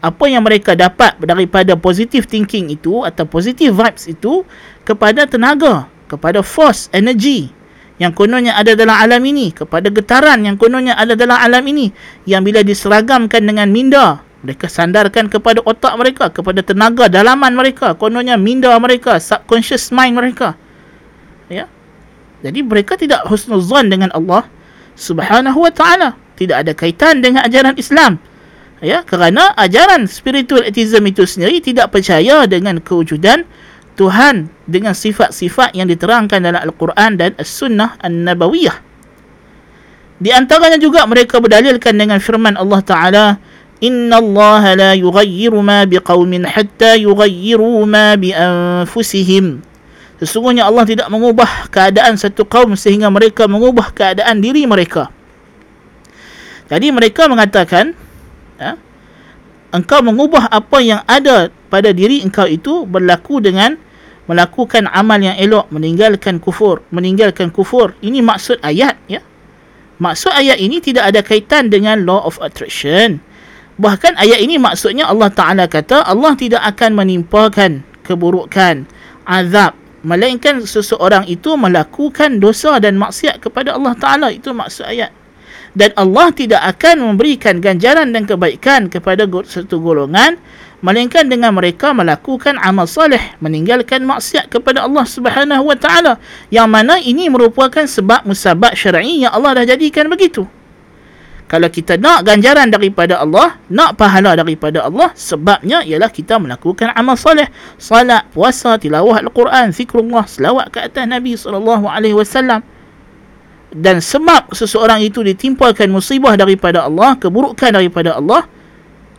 apa 0.04 0.24
yang 0.28 0.44
mereka 0.44 0.76
dapat 0.76 1.16
daripada 1.24 1.72
positive 1.80 2.28
thinking 2.28 2.68
itu 2.68 3.00
atau 3.08 3.24
positive 3.24 3.72
vibes 3.72 4.04
itu 4.04 4.44
kepada 4.84 5.24
tenaga, 5.24 5.88
kepada 6.04 6.44
force, 6.44 6.92
energy 6.92 7.48
yang 7.96 8.12
kononnya 8.12 8.52
ada 8.60 8.76
dalam 8.76 8.92
alam 8.92 9.22
ini, 9.24 9.56
kepada 9.56 9.88
getaran 9.88 10.44
yang 10.44 10.60
kononnya 10.60 10.92
ada 10.92 11.16
dalam 11.16 11.40
alam 11.40 11.64
ini 11.64 11.88
yang 12.28 12.44
bila 12.44 12.60
diseragamkan 12.60 13.40
dengan 13.40 13.72
minda 13.72 14.20
mereka 14.44 14.68
sandarkan 14.68 15.32
kepada 15.32 15.64
otak 15.64 15.96
mereka, 15.96 16.28
kepada 16.28 16.60
tenaga 16.60 17.08
dalaman 17.08 17.56
mereka, 17.56 17.96
kononnya 17.96 18.36
minda 18.36 18.76
mereka, 18.76 19.16
subconscious 19.16 19.88
mind 19.88 20.20
mereka. 20.20 20.52
Ya. 21.48 21.64
Jadi 22.44 22.60
mereka 22.60 23.00
tidak 23.00 23.24
husnuzan 23.24 23.88
dengan 23.88 24.12
Allah 24.12 24.44
Subhanahu 25.00 25.64
wa 25.64 25.72
taala. 25.72 26.20
Tidak 26.36 26.52
ada 26.52 26.76
kaitan 26.76 27.24
dengan 27.24 27.40
ajaran 27.48 27.72
Islam. 27.80 28.20
Ya, 28.84 29.00
kerana 29.00 29.56
ajaran 29.56 30.04
spiritual 30.04 30.60
atheism 30.60 31.08
itu 31.08 31.24
sendiri 31.24 31.64
tidak 31.64 31.88
percaya 31.88 32.44
dengan 32.44 32.84
kewujudan 32.84 33.48
Tuhan 33.96 34.52
dengan 34.68 34.92
sifat-sifat 34.92 35.72
yang 35.72 35.88
diterangkan 35.88 36.42
dalam 36.42 36.60
Al-Quran 36.60 37.16
dan 37.16 37.32
As-Sunnah 37.40 37.96
An-Nabawiyah. 38.04 38.76
Di 40.20 40.30
antaranya 40.36 40.76
juga 40.76 41.06
mereka 41.08 41.40
berdalilkan 41.40 41.96
dengan 41.96 42.20
firman 42.20 42.60
Allah 42.60 42.80
Ta'ala, 42.84 43.26
Inna 43.80 44.20
Allah 44.20 44.62
la 44.76 44.90
yughayyiru 44.94 45.58
ma 45.64 45.86
biqawmin 45.88 46.44
hatta 46.44 46.98
yughayyiru 46.98 47.82
ma 47.88 48.14
bi 48.20 48.36
anfusihim. 48.36 49.73
Sesungguhnya 50.24 50.64
Allah 50.64 50.88
tidak 50.88 51.12
mengubah 51.12 51.68
keadaan 51.68 52.16
satu 52.16 52.48
kaum 52.48 52.72
sehingga 52.80 53.12
mereka 53.12 53.44
mengubah 53.44 53.92
keadaan 53.92 54.40
diri 54.40 54.64
mereka. 54.64 55.12
Jadi 56.72 56.88
mereka 56.88 57.28
mengatakan, 57.28 57.92
ya, 58.56 58.80
engkau 59.68 60.00
mengubah 60.00 60.48
apa 60.48 60.80
yang 60.80 61.04
ada 61.04 61.52
pada 61.68 61.92
diri 61.92 62.24
engkau 62.24 62.48
itu 62.48 62.88
berlaku 62.88 63.44
dengan 63.44 63.76
melakukan 64.24 64.88
amal 64.88 65.20
yang 65.20 65.36
elok, 65.36 65.68
meninggalkan 65.68 66.40
kufur, 66.40 66.80
meninggalkan 66.88 67.52
kufur. 67.52 67.92
Ini 68.00 68.24
maksud 68.24 68.64
ayat, 68.64 68.96
ya. 69.04 69.20
Maksud 70.00 70.32
ayat 70.32 70.56
ini 70.56 70.80
tidak 70.80 71.12
ada 71.12 71.20
kaitan 71.20 71.68
dengan 71.68 72.00
law 72.08 72.24
of 72.24 72.40
attraction. 72.40 73.20
Bahkan 73.76 74.16
ayat 74.16 74.40
ini 74.40 74.56
maksudnya 74.56 75.04
Allah 75.04 75.28
Taala 75.28 75.68
kata 75.68 76.00
Allah 76.08 76.32
tidak 76.32 76.64
akan 76.64 76.96
menimpakan 76.96 77.84
keburukan, 78.08 78.88
azab 79.28 79.83
melainkan 80.04 80.62
seseorang 80.62 81.24
itu 81.26 81.56
melakukan 81.56 82.38
dosa 82.38 82.76
dan 82.78 83.00
maksiat 83.00 83.40
kepada 83.40 83.74
Allah 83.74 83.96
Taala. 83.96 84.28
Itu 84.30 84.52
maksud 84.52 84.86
ayat. 84.86 85.10
Dan 85.74 85.90
Allah 85.98 86.30
tidak 86.30 86.62
akan 86.76 87.02
memberikan 87.02 87.58
ganjaran 87.58 88.14
dan 88.14 88.30
kebaikan 88.30 88.86
kepada 88.86 89.26
satu 89.42 89.82
golongan 89.82 90.38
melainkan 90.84 91.26
dengan 91.26 91.50
mereka 91.50 91.90
melakukan 91.90 92.60
amal 92.62 92.86
soleh 92.86 93.34
meninggalkan 93.42 94.06
maksiat 94.06 94.52
kepada 94.54 94.86
Allah 94.86 95.02
Subhanahu 95.02 95.66
wa 95.66 95.74
taala. 95.74 96.22
Yang 96.52 96.68
mana 96.70 96.94
ini 97.02 97.26
merupakan 97.26 97.82
sebab 97.82 98.22
musabab 98.22 98.76
syar'i 98.78 99.26
yang 99.26 99.34
Allah 99.34 99.64
dah 99.64 99.66
jadikan 99.74 100.06
begitu 100.06 100.46
kalau 101.54 101.70
kita 101.70 101.94
nak 102.02 102.26
ganjaran 102.26 102.66
daripada 102.66 103.22
Allah, 103.22 103.62
nak 103.70 103.94
pahala 103.94 104.34
daripada 104.34 104.90
Allah, 104.90 105.14
sebabnya 105.14 105.86
ialah 105.86 106.10
kita 106.10 106.34
melakukan 106.42 106.90
amal 106.98 107.14
soleh, 107.14 107.46
salat, 107.78 108.26
puasa, 108.34 108.74
tilawah 108.74 109.22
Al-Quran, 109.22 109.70
zikrullah, 109.70 110.26
selawat 110.26 110.74
ke 110.74 110.82
atas 110.82 111.06
Nabi 111.06 111.38
SAW. 111.38 112.58
Dan 113.70 114.02
sebab 114.02 114.50
seseorang 114.50 115.06
itu 115.06 115.22
ditimpakan 115.22 115.94
musibah 115.94 116.34
daripada 116.34 116.90
Allah, 116.90 117.14
keburukan 117.22 117.70
daripada 117.70 118.18
Allah, 118.18 118.50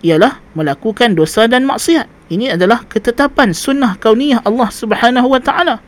ialah 0.04 0.44
melakukan 0.60 1.16
dosa 1.16 1.48
dan 1.48 1.64
maksiat. 1.64 2.12
Ini 2.28 2.60
adalah 2.60 2.84
ketetapan 2.84 3.56
sunnah 3.56 3.96
kauniyah 3.96 4.44
Allah 4.44 4.68
Subhanahu 4.76 5.32
wa 5.32 5.40
taala. 5.40 5.80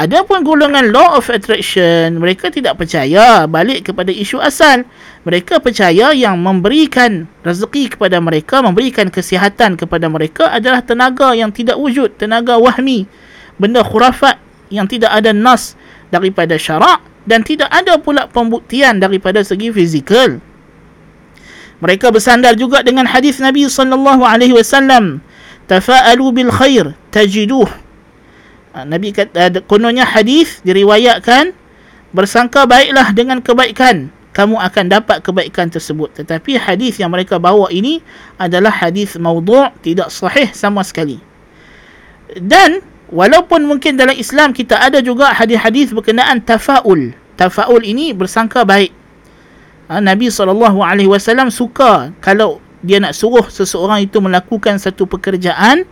Ada 0.00 0.24
pun 0.24 0.40
golongan 0.40 0.96
law 0.96 1.20
of 1.20 1.28
attraction, 1.28 2.24
mereka 2.24 2.48
tidak 2.48 2.80
percaya 2.80 3.44
balik 3.44 3.92
kepada 3.92 4.08
isu 4.08 4.40
asal. 4.40 4.88
Mereka 5.28 5.60
percaya 5.60 6.16
yang 6.16 6.40
memberikan 6.40 7.28
rezeki 7.44 7.92
kepada 7.92 8.16
mereka, 8.16 8.64
memberikan 8.64 9.12
kesihatan 9.12 9.76
kepada 9.76 10.08
mereka 10.08 10.56
adalah 10.56 10.80
tenaga 10.80 11.36
yang 11.36 11.52
tidak 11.52 11.76
wujud, 11.76 12.16
tenaga 12.16 12.56
wahmi, 12.56 13.04
benda 13.60 13.84
khurafat 13.84 14.40
yang 14.72 14.88
tidak 14.88 15.12
ada 15.12 15.36
nas 15.36 15.76
daripada 16.08 16.56
syarak 16.56 17.04
dan 17.28 17.44
tidak 17.44 17.68
ada 17.68 18.00
pula 18.00 18.24
pembuktian 18.24 19.04
daripada 19.04 19.44
segi 19.44 19.68
fizikal. 19.68 20.40
Mereka 21.84 22.08
bersandar 22.08 22.56
juga 22.56 22.80
dengan 22.80 23.04
hadis 23.04 23.36
Nabi 23.36 23.68
sallallahu 23.68 24.24
alaihi 24.24 24.56
wasallam, 24.56 25.20
"Tafa'alu 25.68 26.40
bil 26.40 26.48
khair 26.48 26.96
tajiduh 27.12 27.68
Ha, 28.70 28.86
Nabi 28.86 29.10
kata 29.10 29.50
uh, 29.50 29.62
kononnya 29.66 30.06
hadis 30.06 30.62
diriwayatkan 30.62 31.52
bersangka 32.14 32.66
baiklah 32.70 33.10
dengan 33.14 33.42
kebaikan 33.42 34.14
kamu 34.30 34.62
akan 34.62 34.84
dapat 34.86 35.18
kebaikan 35.26 35.68
tersebut. 35.68 36.14
Tetapi 36.14 36.54
hadis 36.54 37.02
yang 37.02 37.10
mereka 37.10 37.42
bawa 37.42 37.66
ini 37.74 37.98
adalah 38.38 38.70
hadis 38.70 39.18
maudhu' 39.18 39.74
tidak 39.82 40.08
sahih 40.14 40.48
sama 40.54 40.86
sekali. 40.86 41.18
Dan 42.38 42.78
walaupun 43.10 43.66
mungkin 43.66 43.98
dalam 43.98 44.14
Islam 44.14 44.54
kita 44.54 44.78
ada 44.78 45.02
juga 45.02 45.34
hadis-hadis 45.34 45.90
berkenaan 45.90 46.38
tafaul. 46.46 47.10
Tafaul 47.34 47.82
ini 47.82 48.14
bersangka 48.14 48.62
baik. 48.62 48.94
Ha, 49.90 49.98
Nabi 49.98 50.30
SAW 50.30 51.50
suka 51.50 52.14
kalau 52.22 52.62
dia 52.80 53.02
nak 53.02 53.12
suruh 53.12 53.50
seseorang 53.50 54.06
itu 54.06 54.22
melakukan 54.22 54.78
satu 54.78 55.04
pekerjaan 55.04 55.84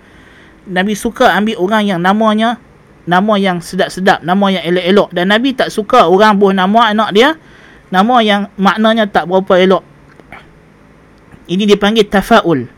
Nabi 0.68 0.94
suka 0.94 1.34
ambil 1.36 1.58
orang 1.60 1.82
yang 1.84 2.00
namanya 2.00 2.60
nama 3.08 3.40
yang 3.40 3.64
sedap-sedap, 3.64 4.20
nama 4.20 4.52
yang 4.52 4.68
elok-elok 4.68 5.08
dan 5.16 5.32
Nabi 5.32 5.56
tak 5.56 5.72
suka 5.72 6.04
orang 6.04 6.36
buh 6.36 6.52
nama 6.52 6.92
anak 6.92 7.10
dia 7.16 7.40
nama 7.88 8.20
yang 8.20 8.52
maknanya 8.60 9.08
tak 9.08 9.24
berapa 9.24 9.56
elok. 9.56 9.84
Ini 11.48 11.64
dipanggil 11.64 12.04
tafaul. 12.04 12.68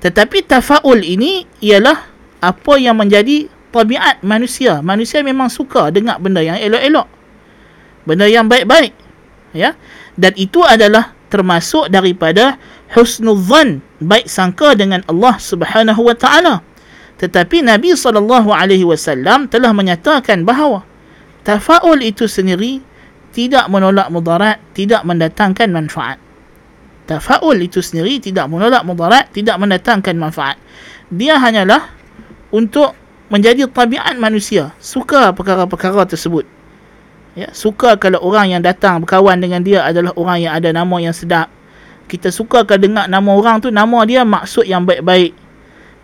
Tetapi 0.00 0.48
tafaul 0.48 1.04
ini 1.04 1.44
ialah 1.60 2.08
apa 2.40 2.80
yang 2.80 2.96
menjadi 2.96 3.52
tabiat 3.68 4.24
manusia. 4.24 4.80
Manusia 4.80 5.20
memang 5.20 5.52
suka 5.52 5.92
dengar 5.92 6.16
benda 6.16 6.40
yang 6.40 6.56
elok-elok. 6.56 7.04
Benda 8.08 8.24
yang 8.24 8.48
baik-baik. 8.48 8.96
Ya. 9.52 9.76
Dan 10.16 10.32
itu 10.40 10.64
adalah 10.64 11.12
termasuk 11.28 11.92
daripada 11.92 12.56
husnudzan, 12.96 13.84
baik 14.00 14.26
sangka 14.26 14.72
dengan 14.72 15.04
Allah 15.04 15.36
Subhanahu 15.36 16.00
wa 16.00 16.16
taala. 16.16 16.64
Tetapi 17.20 17.60
Nabi 17.60 17.92
SAW 17.92 18.24
telah 19.52 19.72
menyatakan 19.76 20.40
bahawa 20.40 20.88
tafaul 21.44 22.00
itu 22.00 22.24
sendiri 22.24 22.80
tidak 23.36 23.68
menolak 23.68 24.08
mudarat, 24.08 24.56
tidak 24.72 25.04
mendatangkan 25.04 25.68
manfaat. 25.68 26.16
Tafaul 27.04 27.60
itu 27.60 27.84
sendiri 27.84 28.24
tidak 28.24 28.48
menolak 28.48 28.88
mudarat, 28.88 29.28
tidak 29.36 29.60
mendatangkan 29.60 30.16
manfaat. 30.16 30.56
Dia 31.12 31.36
hanyalah 31.36 31.92
untuk 32.56 32.96
menjadi 33.28 33.68
tabiat 33.68 34.16
manusia, 34.16 34.72
suka 34.80 35.36
perkara-perkara 35.36 36.08
tersebut. 36.08 36.48
Ya, 37.36 37.52
suka 37.52 38.00
kalau 38.00 38.18
orang 38.24 38.56
yang 38.56 38.62
datang 38.64 39.04
berkawan 39.04 39.38
dengan 39.38 39.60
dia 39.60 39.84
adalah 39.86 40.16
orang 40.16 40.38
yang 40.40 40.52
ada 40.56 40.72
nama 40.72 40.96
yang 40.98 41.14
sedap. 41.14 41.52
Kita 42.10 42.32
suka 42.32 42.64
dengar 42.64 43.06
nama 43.06 43.30
orang 43.30 43.62
tu, 43.62 43.68
nama 43.70 44.02
dia 44.02 44.26
maksud 44.26 44.66
yang 44.66 44.82
baik-baik 44.82 45.36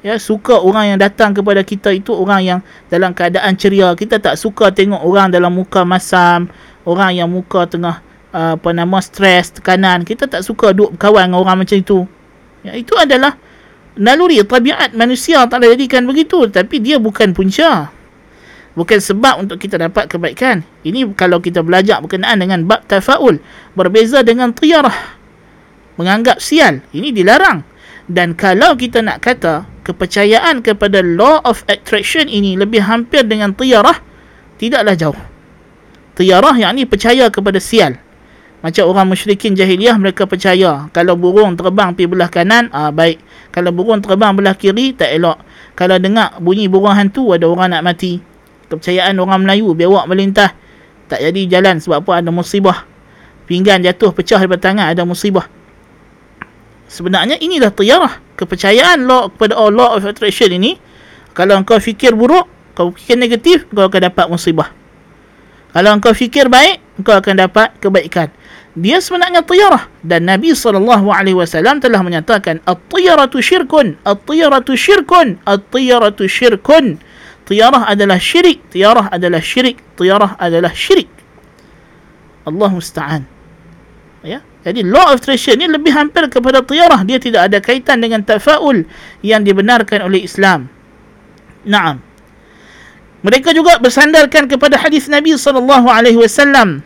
ya 0.07 0.23
suka 0.23 0.63
orang 0.63 0.95
yang 0.95 0.99
datang 1.03 1.35
kepada 1.35 1.67
kita 1.67 1.91
itu 1.91 2.15
orang 2.15 2.41
yang 2.47 2.59
dalam 2.87 3.11
keadaan 3.11 3.59
ceria. 3.59 3.91
Kita 3.99 4.23
tak 4.23 4.39
suka 4.39 4.71
tengok 4.71 5.03
orang 5.03 5.35
dalam 5.35 5.51
muka 5.51 5.83
masam 5.83 6.47
orang 6.87 7.19
yang 7.19 7.27
muka 7.27 7.67
tengah 7.67 7.99
uh, 8.31 8.55
apa 8.55 8.71
nama 8.71 9.03
stres 9.03 9.51
tekanan. 9.51 10.07
Kita 10.07 10.31
tak 10.31 10.47
suka 10.47 10.71
duduk 10.71 10.95
berkawan 10.95 11.27
dengan 11.27 11.43
orang 11.43 11.67
macam 11.67 11.75
itu. 11.75 12.07
Ya 12.63 12.79
itu 12.79 12.95
adalah 12.95 13.35
naluri 13.99 14.38
tabiat 14.47 14.95
manusia 14.95 15.42
tak 15.51 15.66
ada 15.66 15.75
jadikan 15.75 16.07
begitu. 16.07 16.47
Tapi 16.47 16.79
dia 16.79 17.03
bukan 17.03 17.35
punca. 17.35 17.90
Bukan 18.79 19.01
sebab 19.03 19.42
untuk 19.42 19.59
kita 19.59 19.75
dapat 19.81 20.07
kebaikan. 20.07 20.62
Ini 20.87 21.11
kalau 21.19 21.42
kita 21.42 21.66
belajar 21.66 21.99
berkenaan 21.99 22.38
dengan 22.38 22.62
bab 22.62 22.87
tafaul 22.87 23.42
berbeza 23.75 24.23
dengan 24.23 24.55
tiyarah 24.55 25.19
menganggap 25.99 26.38
sial. 26.38 26.87
Ini 26.95 27.11
dilarang. 27.11 27.66
Dan 28.07 28.38
kalau 28.38 28.79
kita 28.79 29.03
nak 29.03 29.19
kata 29.19 29.66
kepercayaan 29.87 30.66
kepada 30.66 30.99
law 30.99 31.38
of 31.46 31.62
attraction 31.70 32.27
ini 32.27 32.59
lebih 32.59 32.83
hampir 32.83 33.22
dengan 33.22 33.55
tiyarah 33.55 34.03
tidaklah 34.59 34.99
jauh. 34.99 35.20
Tiyarah 36.18 36.59
yang 36.59 36.75
ni 36.75 36.83
percaya 36.83 37.31
kepada 37.31 37.62
sial. 37.62 37.94
Macam 38.66 38.90
orang 38.90 39.14
musyrikin 39.14 39.55
jahiliah 39.55 39.94
mereka 39.94 40.27
percaya 40.27 40.90
kalau 40.90 41.14
burung 41.14 41.55
terbang 41.55 41.94
pergi 41.94 42.11
belah 42.11 42.27
kanan 42.27 42.66
ah 42.75 42.90
baik. 42.90 43.22
Kalau 43.55 43.70
burung 43.70 44.03
terbang 44.03 44.35
belah 44.35 44.59
kiri 44.59 44.90
tak 44.90 45.14
elok. 45.14 45.38
Kalau 45.79 46.03
dengar 46.03 46.35
bunyi 46.42 46.66
burung 46.66 46.90
hantu 46.90 47.31
ada 47.31 47.46
orang 47.46 47.70
nak 47.70 47.87
mati. 47.87 48.18
Kepercayaan 48.66 49.14
orang 49.22 49.46
Melayu 49.46 49.70
biawak 49.70 50.11
melintah. 50.11 50.51
Tak 51.07 51.22
jadi 51.22 51.46
jalan 51.46 51.79
sebab 51.79 52.03
apa? 52.03 52.18
Ada 52.18 52.35
musibah. 52.35 52.83
Pinggan 53.46 53.87
jatuh 53.87 54.11
pecah 54.11 54.42
daripada 54.42 54.66
tangan 54.66 54.90
ada 54.90 55.07
musibah. 55.07 55.46
Sebenarnya 56.90 57.38
inilah 57.38 57.70
tiyarah 57.70 58.26
kepercayaan 58.37 59.09
law 59.09 59.33
kepada 59.33 59.57
Allah 59.57 59.96
of 59.96 60.05
attraction 60.05 60.53
ini 60.53 60.77
kalau 61.33 61.61
engkau 61.61 61.81
fikir 61.81 62.12
buruk 62.12 62.49
kau 62.77 62.92
fikir 62.92 63.16
negatif 63.16 63.64
kau 63.72 63.88
akan 63.88 64.12
dapat 64.12 64.29
musibah. 64.29 64.68
Kalau 65.72 65.92
engkau 65.92 66.12
fikir 66.12 66.49
baik 66.49 66.81
engkau 67.01 67.16
akan 67.16 67.35
dapat 67.49 67.72
kebaikan. 67.81 68.33
Dia 68.77 69.01
sebenarnya 69.01 69.40
tiyarah. 69.40 69.88
Dan 70.05 70.29
Nabi 70.29 70.53
SAW 70.53 70.85
telah 71.81 72.01
menyatakan 72.05 72.61
at-tiyaratu 72.68 73.40
syirkun 73.40 73.96
at-tiyaratu 74.05 74.77
syirkun 74.77 75.40
at-tiyaratu 75.49 76.29
syirkun. 76.29 77.01
Tiyarah 77.46 77.88
adalah 77.88 78.18
syirik 78.18 78.59
tiyarah 78.75 79.07
adalah 79.09 79.38
syirik 79.38 79.81
tiyarah 79.96 80.37
adalah 80.37 80.72
syirik. 80.75 81.09
Allah 82.44 82.70
musta'an. 82.72 83.22
Ya 84.27 84.42
jadi 84.66 84.83
law 84.83 85.14
of 85.14 85.22
attraction 85.22 85.62
ni 85.62 85.70
lebih 85.70 85.94
hampir 85.94 86.26
kepada 86.26 86.59
tiarah. 86.59 87.07
Dia 87.07 87.22
tidak 87.22 87.46
ada 87.46 87.62
kaitan 87.62 88.02
dengan 88.02 88.26
tafaul 88.26 88.83
yang 89.22 89.46
dibenarkan 89.46 90.02
oleh 90.02 90.26
Islam. 90.26 90.66
Naam. 91.62 92.02
Mereka 93.22 93.55
juga 93.55 93.79
bersandarkan 93.79 94.50
kepada 94.50 94.74
hadis 94.74 95.07
Nabi 95.07 95.38
sallallahu 95.38 95.87
alaihi 95.87 96.18
wasallam, 96.18 96.83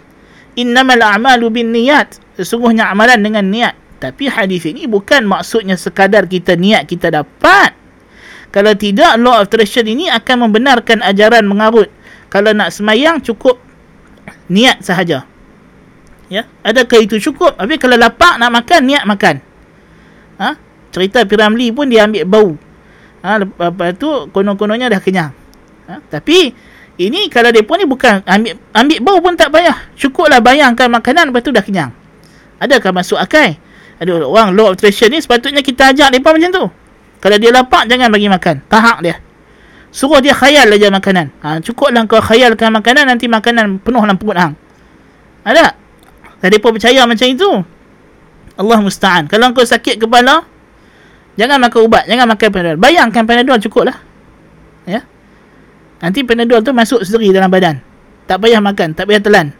"Innamal 0.61 1.01
a'malu 1.01 1.49
binniyat." 1.49 2.21
Sesungguhnya 2.37 2.93
amalan 2.93 3.25
dengan 3.25 3.49
niat. 3.49 3.73
Tapi 3.97 4.29
hadis 4.29 4.69
ini 4.69 4.85
bukan 4.85 5.25
maksudnya 5.25 5.81
sekadar 5.81 6.29
kita 6.29 6.61
niat 6.61 6.85
kita 6.85 7.09
dapat. 7.09 7.73
Kalau 8.53 8.77
tidak, 8.77 9.17
law 9.17 9.41
of 9.41 9.49
attraction 9.49 9.89
ini 9.89 10.13
akan 10.13 10.49
membenarkan 10.49 11.01
ajaran 11.01 11.49
mengarut. 11.49 11.89
Kalau 12.29 12.53
nak 12.53 12.77
semayang, 12.77 13.25
cukup 13.25 13.57
niat 14.53 14.85
sahaja 14.85 15.30
ya? 16.31 16.47
Adakah 16.63 16.99
itu 17.03 17.19
cukup? 17.19 17.59
Tapi 17.59 17.77
kalau 17.77 17.99
lapar 17.99 18.39
nak 18.39 18.49
makan 18.55 18.81
niat 18.87 19.05
makan. 19.05 19.43
Ha? 20.41 20.57
Cerita 20.95 21.27
Piramli 21.27 21.75
pun 21.75 21.91
dia 21.91 22.07
ambil 22.07 22.25
bau. 22.25 22.51
Ha? 23.27 23.43
Lepas 23.43 23.99
tu 23.99 24.09
konon-kononnya 24.33 24.89
dah 24.89 25.03
kenyang. 25.03 25.35
Ha? 25.91 26.01
Tapi 26.07 26.55
ini 26.97 27.29
kalau 27.29 27.51
depa 27.51 27.77
ni 27.77 27.85
bukan 27.85 28.23
ambil 28.25 28.55
ambil 28.73 28.99
bau 29.03 29.19
pun 29.21 29.35
tak 29.35 29.51
payah. 29.51 29.77
Cukuplah 29.99 30.41
bayangkan 30.41 30.89
makanan 30.89 31.35
lepas 31.35 31.43
tu 31.45 31.53
dah 31.53 31.65
kenyang. 31.67 31.91
Adakah 32.63 32.95
masuk 32.95 33.19
akal? 33.19 33.59
Ada 34.01 34.25
orang 34.25 34.57
low 34.57 34.73
attraction 34.73 35.13
ni 35.13 35.21
sepatutnya 35.21 35.61
kita 35.61 35.93
ajak 35.93 36.15
depa 36.15 36.33
macam 36.33 36.51
tu. 36.55 36.65
Kalau 37.21 37.37
dia 37.37 37.53
lapar 37.53 37.85
jangan 37.85 38.09
bagi 38.09 38.33
makan. 38.33 38.65
Tahak 38.65 39.05
dia. 39.05 39.21
Suruh 39.93 40.23
dia 40.23 40.33
khayal 40.33 40.71
aja 40.71 40.89
makanan. 40.89 41.35
Ha 41.43 41.59
cukuplah 41.61 42.07
kau 42.07 42.23
khayalkan 42.23 42.71
makanan 42.71 43.11
nanti 43.11 43.27
makanan 43.29 43.83
penuh 43.83 44.01
dalam 44.01 44.17
perut 44.17 44.39
hang 44.39 44.55
ada 45.45 45.75
dan 46.41 46.49
mereka 46.49 46.73
percaya 46.73 47.05
macam 47.05 47.27
itu. 47.29 47.51
Allah 48.57 48.79
musta'an. 48.81 49.25
Kalau 49.29 49.53
kau 49.57 49.65
sakit 49.65 50.01
kepala, 50.01 50.45
jangan 51.37 51.61
makan 51.61 51.81
ubat. 51.89 52.05
Jangan 52.09 52.27
makan 52.29 52.49
panadol. 52.53 52.79
Bayangkan 52.81 53.23
panadol 53.25 53.57
cukup 53.61 53.93
lah. 53.93 53.97
Ya? 54.85 55.05
Nanti 56.01 56.25
panadol 56.25 56.65
tu 56.65 56.73
masuk 56.73 57.05
sendiri 57.05 57.37
dalam 57.37 57.53
badan. 57.53 57.81
Tak 58.25 58.41
payah 58.41 58.61
makan. 58.61 58.93
Tak 58.97 59.09
payah 59.09 59.21
telan. 59.21 59.53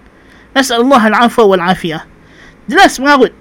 Nas'allah 0.57 1.01
al-afa 1.01 1.43
wal-afiyah. 1.45 2.05
Jelas 2.69 2.97
mengarut. 3.01 3.33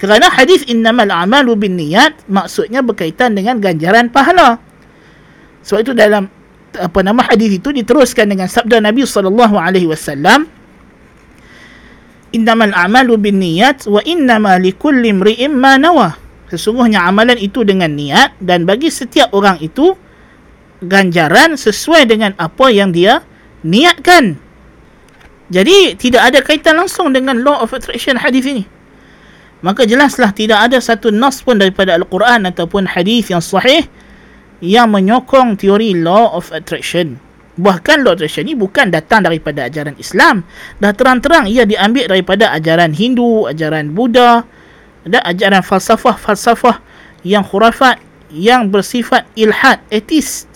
Kerana 0.00 0.28
hadis 0.34 0.66
innamal 0.66 1.08
a'malu 1.08 1.54
bin 1.54 1.78
niyat 1.78 2.26
maksudnya 2.26 2.82
berkaitan 2.82 3.38
dengan 3.38 3.62
ganjaran 3.62 4.10
pahala. 4.10 4.58
Sebab 5.62 5.80
itu 5.86 5.92
dalam 5.94 6.26
apa 6.74 6.98
nama 7.04 7.22
hadis 7.22 7.60
itu 7.60 7.70
diteruskan 7.70 8.26
dengan 8.32 8.48
sabda 8.50 8.82
Nabi 8.82 9.04
sallallahu 9.06 9.54
alaihi 9.60 9.86
wasallam 9.86 10.48
innamal 12.32 12.72
a'malu 12.72 13.20
bin 13.20 13.38
niat 13.38 13.86
wa 13.86 14.00
innama 14.02 14.56
likulli 14.58 15.12
imri'in 15.12 15.52
ma 15.52 15.76
nawa. 15.76 16.16
Sesungguhnya 16.52 17.08
amalan 17.08 17.40
itu 17.40 17.64
dengan 17.64 17.96
niat 17.96 18.36
dan 18.40 18.68
bagi 18.68 18.92
setiap 18.92 19.32
orang 19.32 19.56
itu 19.64 19.96
ganjaran 20.84 21.56
sesuai 21.56 22.04
dengan 22.04 22.36
apa 22.36 22.68
yang 22.68 22.92
dia 22.92 23.24
niatkan. 23.64 24.36
Jadi 25.52 25.96
tidak 25.96 26.32
ada 26.32 26.38
kaitan 26.44 26.76
langsung 26.80 27.12
dengan 27.12 27.40
law 27.40 27.64
of 27.64 27.72
attraction 27.72 28.20
hadis 28.20 28.44
ini. 28.44 28.64
Maka 29.62 29.86
jelaslah 29.88 30.34
tidak 30.34 30.68
ada 30.68 30.82
satu 30.82 31.08
nas 31.08 31.40
pun 31.40 31.56
daripada 31.56 31.94
al-Quran 31.94 32.50
ataupun 32.50 32.84
hadis 32.84 33.30
yang 33.30 33.40
sahih 33.40 33.86
yang 34.60 34.90
menyokong 34.90 35.56
teori 35.56 35.94
law 35.96 36.34
of 36.34 36.50
attraction 36.50 37.16
bahkan 37.56 38.00
of 38.06 38.16
attraction 38.16 38.48
ini 38.48 38.56
bukan 38.56 38.88
datang 38.88 39.24
daripada 39.24 39.68
ajaran 39.68 39.96
Islam. 40.00 40.44
Dah 40.80 40.92
terang-terang 40.96 41.48
ia 41.48 41.68
diambil 41.68 42.08
daripada 42.08 42.52
ajaran 42.56 42.96
Hindu 42.96 43.48
ajaran 43.48 43.92
Buddha 43.92 44.44
dan 45.04 45.22
ajaran 45.26 45.60
falsafah-falsafah 45.60 46.80
yang 47.26 47.44
khurafat 47.44 48.00
yang 48.32 48.72
bersifat 48.72 49.28
ilhad 49.36 49.84
etis 49.92 50.48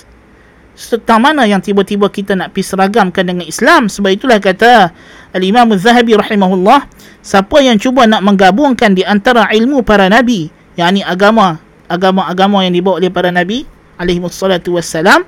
serta 0.76 1.16
mana 1.16 1.48
yang 1.48 1.64
tiba-tiba 1.64 2.12
kita 2.12 2.36
nak 2.36 2.52
pergi 2.52 2.76
seragamkan 2.76 3.24
dengan 3.24 3.48
Islam? 3.48 3.88
Sebab 3.88 4.12
itulah 4.12 4.36
kata 4.36 4.92
Al-Imam 5.32 5.72
Al-Zahabi 5.72 6.12
rahimahullah 6.12 6.84
siapa 7.24 7.64
yang 7.64 7.80
cuba 7.80 8.04
nak 8.04 8.20
menggabungkan 8.20 8.92
di 8.92 9.02
antara 9.02 9.48
ilmu 9.50 9.80
para 9.82 10.06
nabi 10.12 10.52
yakni 10.76 11.00
agama 11.00 11.58
agama-agama 11.88 12.62
yang 12.68 12.76
dibawa 12.76 13.00
oleh 13.00 13.08
para 13.08 13.32
nabi 13.32 13.64
alaihi 13.96 14.20
wassalatu 14.20 14.76
wassalam 14.76 15.24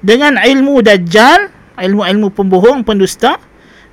dengan 0.00 0.40
ilmu 0.40 0.80
dajjal 0.80 1.52
ilmu-ilmu 1.80 2.32
pembohong 2.32 2.84
pendusta 2.84 3.40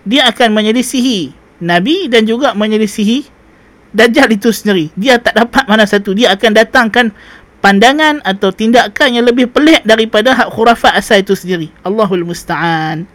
dia 0.08 0.28
akan 0.28 0.56
menyelisihi 0.56 1.36
nabi 1.64 2.08
dan 2.08 2.24
juga 2.28 2.56
menyelisihi 2.56 3.28
dajjal 3.92 4.28
itu 4.32 4.52
sendiri 4.52 4.92
dia 4.96 5.20
tak 5.20 5.36
dapat 5.36 5.64
mana 5.68 5.84
satu 5.88 6.12
dia 6.16 6.32
akan 6.36 6.52
datangkan 6.56 7.12
pandangan 7.60 8.22
atau 8.22 8.54
tindakan 8.54 9.18
yang 9.18 9.26
lebih 9.26 9.50
pelik 9.50 9.82
daripada 9.84 10.34
hak 10.38 10.54
khurafat 10.54 10.94
asal 10.98 11.20
itu 11.20 11.34
sendiri. 11.34 11.68
Allahul 11.82 12.24
Musta'an. 12.24 13.10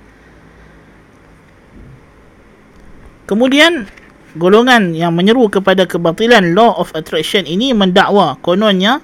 Kemudian, 3.24 3.88
golongan 4.36 4.92
yang 4.92 5.14
menyeru 5.14 5.48
kepada 5.48 5.86
kebatilan 5.88 6.52
law 6.52 6.76
of 6.76 6.92
attraction 6.92 7.46
ini 7.48 7.72
mendakwa 7.72 8.36
kononnya 8.44 9.00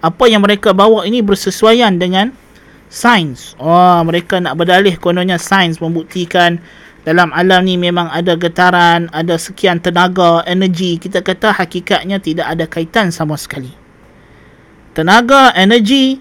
apa 0.00 0.24
yang 0.32 0.40
mereka 0.40 0.72
bawa 0.72 1.04
ini 1.04 1.20
bersesuaian 1.20 2.00
dengan 2.00 2.32
sains. 2.90 3.54
Oh, 3.56 4.02
mereka 4.02 4.42
nak 4.42 4.58
berdalih 4.58 4.98
kononnya 4.98 5.38
sains 5.38 5.78
membuktikan 5.78 6.58
dalam 7.06 7.32
alam 7.32 7.64
ni 7.64 7.80
memang 7.80 8.12
ada 8.12 8.36
getaran, 8.36 9.08
ada 9.14 9.38
sekian 9.40 9.80
tenaga, 9.80 10.44
energi. 10.44 10.98
Kita 10.98 11.22
kata 11.24 11.56
hakikatnya 11.56 12.20
tidak 12.20 12.50
ada 12.50 12.66
kaitan 12.68 13.08
sama 13.08 13.38
sekali 13.40 13.80
tenaga, 14.92 15.54
energi 15.54 16.18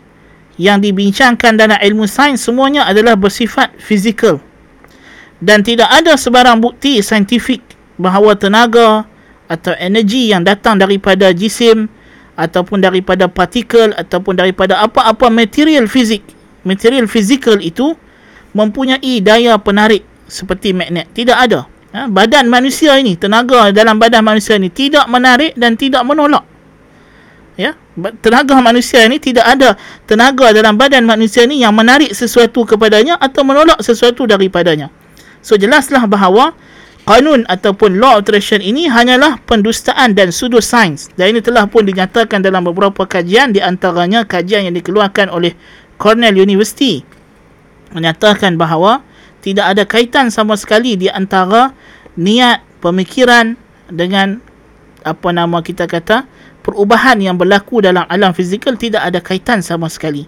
yang 0.60 0.84
dibincangkan 0.84 1.55
dalam 1.55 1.79
ilmu 1.79 2.05
sains 2.05 2.43
semuanya 2.43 2.86
adalah 2.88 3.15
bersifat 3.15 3.75
fizikal. 3.79 4.39
Dan 5.39 5.63
tidak 5.63 5.88
ada 5.88 6.19
sebarang 6.19 6.60
bukti 6.60 6.99
saintifik 6.99 7.63
bahawa 7.95 8.36
tenaga 8.36 9.08
atau 9.47 9.71
energi 9.79 10.32
yang 10.36 10.43
datang 10.43 10.75
daripada 10.75 11.32
jisim 11.32 11.88
ataupun 12.36 12.84
daripada 12.84 13.32
partikel 13.32 13.95
ataupun 13.95 14.36
daripada 14.36 14.84
apa-apa 14.84 15.32
material 15.32 15.88
fizik, 15.88 16.23
material 16.69 17.10
fizikal 17.10 17.58
itu 17.58 17.97
mempunyai 18.53 19.17
daya 19.25 19.58
penarik 19.58 20.05
seperti 20.29 20.77
magnet. 20.77 21.10
Tidak 21.10 21.34
ada. 21.34 21.65
Ha? 21.89 22.05
Badan 22.05 22.45
manusia 22.45 22.93
ini, 23.01 23.17
tenaga 23.17 23.73
dalam 23.73 23.97
badan 23.97 24.21
manusia 24.21 24.62
ini 24.62 24.69
tidak 24.69 25.10
menarik 25.10 25.58
dan 25.58 25.73
tidak 25.73 26.05
menolak 26.05 26.45
ya 27.60 27.75
tenaga 28.23 28.55
manusia 28.63 29.03
ini 29.03 29.19
tidak 29.19 29.43
ada 29.43 29.75
tenaga 30.08 30.55
dalam 30.55 30.79
badan 30.79 31.03
manusia 31.03 31.43
ini 31.43 31.60
yang 31.60 31.75
menarik 31.75 32.08
sesuatu 32.15 32.63
kepadanya 32.63 33.19
atau 33.19 33.43
menolak 33.43 33.84
sesuatu 33.84 34.23
daripadanya 34.23 34.88
so 35.43 35.60
jelaslah 35.60 36.08
bahawa 36.08 36.55
kanun 37.03 37.43
ataupun 37.51 37.99
law 37.99 38.15
of 38.15 38.23
attraction 38.23 38.63
ini 38.63 38.88
hanyalah 38.88 39.43
pendustaan 39.43 40.15
dan 40.15 40.32
sudut 40.32 40.63
sains 40.63 41.12
dan 41.19 41.36
ini 41.36 41.43
telah 41.43 41.67
pun 41.67 41.84
dinyatakan 41.84 42.39
dalam 42.39 42.63
beberapa 42.63 43.03
kajian 43.03 43.51
di 43.51 43.60
antaranya 43.60 44.23
kajian 44.23 44.71
yang 44.71 44.75
dikeluarkan 44.79 45.27
oleh 45.27 45.51
Cornell 45.99 46.39
University 46.39 47.03
menyatakan 47.91 48.55
bahawa 48.55 49.03
tidak 49.43 49.65
ada 49.75 49.83
kaitan 49.83 50.31
sama 50.31 50.55
sekali 50.55 50.95
di 50.95 51.12
antara 51.12 51.75
niat 52.15 52.63
pemikiran 52.79 53.59
dengan 53.91 54.39
apa 55.03 55.29
nama 55.31 55.59
kita 55.59 55.88
kata 55.88 56.27
perubahan 56.63 57.19
yang 57.19 57.35
berlaku 57.39 57.83
dalam 57.83 58.03
alam 58.07 58.35
fizikal 58.35 58.75
tidak 58.75 59.03
ada 59.03 59.19
kaitan 59.19 59.63
sama 59.63 59.88
sekali. 59.91 60.27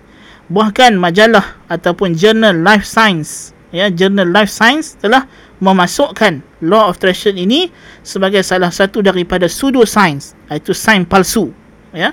Bahkan 0.51 0.99
majalah 0.99 1.63
ataupun 1.71 2.15
jurnal 2.15 2.59
Life 2.59 2.83
Science, 2.83 3.55
ya, 3.71 3.87
jurnal 3.87 4.27
Life 4.27 4.51
Science 4.51 4.99
telah 4.99 5.27
memasukkan 5.63 6.43
law 6.65 6.91
of 6.91 6.99
attraction 6.99 7.37
ini 7.37 7.71
sebagai 8.03 8.43
salah 8.43 8.73
satu 8.73 8.99
daripada 8.99 9.47
pseudo 9.47 9.85
science, 9.87 10.35
iaitu 10.51 10.75
sains 10.75 11.07
palsu, 11.07 11.53
ya. 11.95 12.11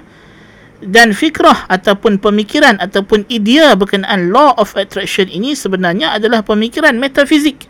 Dan 0.79 1.11
fikrah 1.11 1.67
ataupun 1.67 2.23
pemikiran 2.23 2.79
ataupun 2.79 3.27
idea 3.27 3.75
berkenaan 3.75 4.31
law 4.31 4.55
of 4.55 4.79
attraction 4.79 5.27
ini 5.27 5.59
sebenarnya 5.59 6.15
adalah 6.15 6.47
pemikiran 6.47 6.95
metafizik 6.95 7.67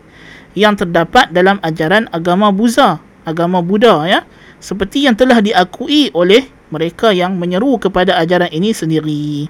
yang 0.53 0.77
terdapat 0.77 1.33
dalam 1.33 1.57
ajaran 1.65 2.05
agama 2.13 2.53
Buddha, 2.53 3.01
agama 3.25 3.65
Buddha 3.65 4.05
ya 4.05 4.21
seperti 4.61 5.09
yang 5.09 5.17
telah 5.17 5.41
diakui 5.41 6.13
oleh 6.13 6.45
mereka 6.69 7.09
yang 7.09 7.33
menyeru 7.33 7.81
kepada 7.81 8.19
ajaran 8.21 8.51
ini 8.53 8.75
sendiri. 8.75 9.49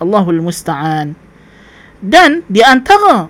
Allahul 0.00 0.44
Musta'an. 0.44 1.16
Dan 2.00 2.44
di 2.48 2.60
antara 2.64 3.28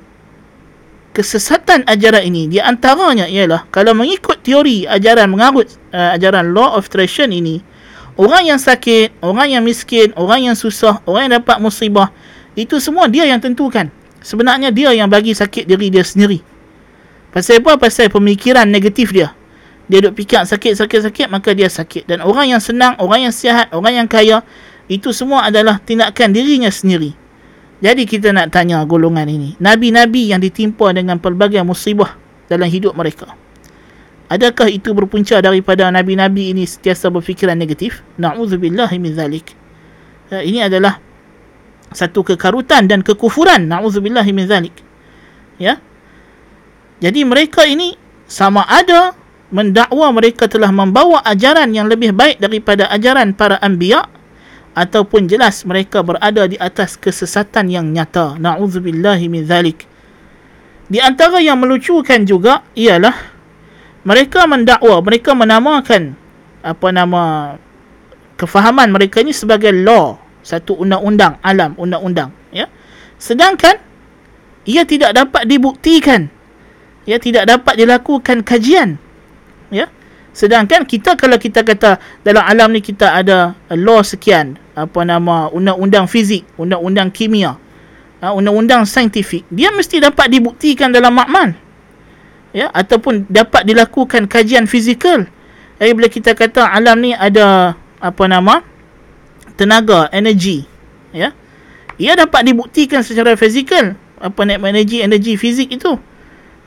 kesesatan 1.14 1.87
ajaran 1.87 2.26
ini, 2.26 2.46
di 2.46 2.59
antaranya 2.62 3.26
ialah 3.26 3.66
kalau 3.70 3.94
mengikut 3.94 4.42
teori 4.46 4.87
ajaran 4.87 5.30
mengarut 5.30 5.66
uh, 5.90 6.14
ajaran 6.14 6.54
law 6.54 6.78
of 6.78 6.87
attraction 6.87 7.35
ini, 7.35 7.62
orang 8.16 8.54
yang 8.54 8.60
sakit, 8.60 9.18
orang 9.20 9.54
yang 9.58 9.62
miskin, 9.62 10.10
orang 10.16 10.50
yang 10.50 10.56
susah, 10.56 11.02
orang 11.06 11.30
yang 11.30 11.34
dapat 11.42 11.58
musibah, 11.62 12.10
itu 12.56 12.78
semua 12.82 13.06
dia 13.06 13.26
yang 13.26 13.38
tentukan. 13.38 13.90
Sebenarnya 14.20 14.70
dia 14.70 14.92
yang 14.92 15.08
bagi 15.08 15.32
sakit 15.32 15.64
diri 15.64 15.88
dia 15.88 16.04
sendiri. 16.04 16.42
Pasal 17.30 17.62
apa? 17.62 17.78
Pasal 17.78 18.10
pemikiran 18.10 18.66
negatif 18.66 19.14
dia 19.14 19.32
dia 19.90 19.98
duk 20.06 20.14
fikir 20.14 20.46
sakit 20.46 20.78
sakit 20.78 21.00
sakit 21.10 21.26
maka 21.26 21.50
dia 21.50 21.66
sakit 21.66 22.06
dan 22.06 22.22
orang 22.22 22.54
yang 22.54 22.62
senang 22.62 22.94
orang 23.02 23.26
yang 23.26 23.34
sihat 23.34 23.74
orang 23.74 23.98
yang 23.98 24.06
kaya 24.06 24.46
itu 24.86 25.10
semua 25.10 25.50
adalah 25.50 25.82
tindakan 25.82 26.30
dirinya 26.30 26.70
sendiri 26.70 27.10
jadi 27.82 27.98
kita 28.06 28.30
nak 28.30 28.54
tanya 28.54 28.86
golongan 28.86 29.26
ini 29.26 29.58
nabi-nabi 29.58 30.30
yang 30.30 30.38
ditimpa 30.38 30.94
dengan 30.94 31.18
pelbagai 31.18 31.66
musibah 31.66 32.14
dalam 32.46 32.70
hidup 32.70 32.94
mereka 32.94 33.34
adakah 34.30 34.70
itu 34.70 34.94
berpunca 34.94 35.42
daripada 35.42 35.90
nabi-nabi 35.90 36.54
ini 36.54 36.62
sentiasa 36.64 37.10
berfikiran 37.10 37.58
negatif? 37.58 38.00
Na'udzubillah 38.16 38.88
min 38.96 39.12
zalik. 39.12 39.52
Ya, 40.30 40.46
ini 40.46 40.62
adalah 40.62 41.02
satu 41.90 42.22
kekarutan 42.22 42.86
dan 42.86 43.02
kekufuran. 43.02 43.66
Na'udzubillah 43.66 44.24
min 44.30 44.46
zalik. 44.46 44.72
Ya. 45.58 45.82
Jadi 47.02 47.26
mereka 47.26 47.66
ini 47.66 47.98
sama 48.30 48.62
ada 48.70 49.18
mendakwa 49.50 50.14
mereka 50.14 50.46
telah 50.46 50.70
membawa 50.70 51.18
ajaran 51.26 51.74
yang 51.74 51.90
lebih 51.90 52.14
baik 52.14 52.38
daripada 52.38 52.86
ajaran 52.94 53.34
para 53.34 53.58
anbiya 53.58 54.06
ataupun 54.78 55.26
jelas 55.26 55.66
mereka 55.66 56.06
berada 56.06 56.46
di 56.46 56.54
atas 56.56 56.94
kesesatan 56.94 57.66
yang 57.66 57.90
nyata. 57.90 58.38
Na'udzubillahi 58.38 59.26
min 59.26 59.42
zalik. 59.42 59.90
Di 60.90 60.98
antara 60.98 61.38
yang 61.38 61.58
melucukan 61.58 62.22
juga 62.26 62.66
ialah 62.74 63.14
mereka 64.06 64.48
mendakwa 64.48 65.00
mereka 65.04 65.36
menamakan 65.36 66.16
apa 66.60 66.88
nama 66.92 67.22
kefahaman 68.36 68.92
mereka 68.92 69.20
ini 69.20 69.32
sebagai 69.36 69.72
law 69.72 70.16
satu 70.40 70.76
undang-undang 70.80 71.36
alam 71.44 71.76
undang-undang 71.76 72.32
ya. 72.52 72.68
Sedangkan 73.20 73.76
ia 74.64 74.84
tidak 74.88 75.12
dapat 75.16 75.44
dibuktikan. 75.44 76.32
Ia 77.08 77.16
tidak 77.16 77.48
dapat 77.48 77.80
dilakukan 77.80 78.44
kajian 78.44 79.00
ya. 79.72 79.88
Sedangkan 80.30 80.86
kita 80.86 81.18
kalau 81.18 81.36
kita 81.36 81.64
kata 81.64 82.00
dalam 82.22 82.44
alam 82.44 82.70
ni 82.70 82.80
kita 82.80 83.18
ada 83.18 83.56
law 83.72 84.00
sekian 84.04 84.56
apa 84.80 85.00
nama 85.04 85.52
undang-undang 85.52 86.08
fizik 86.08 86.48
undang-undang 86.56 87.12
kimia 87.12 87.58
ha, 88.24 88.32
undang-undang 88.32 88.88
saintifik 88.88 89.44
dia 89.52 89.68
mesti 89.74 90.00
dapat 90.00 90.32
dibuktikan 90.32 90.88
dalam 90.88 91.12
makmal 91.12 91.52
ya 92.50 92.70
ataupun 92.70 93.30
dapat 93.30 93.66
dilakukan 93.66 94.26
kajian 94.26 94.66
fizikal 94.66 95.26
jadi 95.80 95.92
bila 95.96 96.08
kita 96.10 96.36
kata 96.36 96.66
alam 96.66 97.00
ni 97.00 97.16
ada 97.16 97.78
apa 98.02 98.24
nama 98.26 98.64
tenaga 99.54 100.10
energi 100.10 100.66
ya 101.14 101.32
ia 102.00 102.12
dapat 102.16 102.48
dibuktikan 102.48 103.04
secara 103.04 103.36
fizikal 103.36 103.94
apa 104.20 104.40
nama 104.44 104.68
energi 104.68 105.00
energi 105.04 105.36
fizik 105.36 105.72
itu 105.72 105.96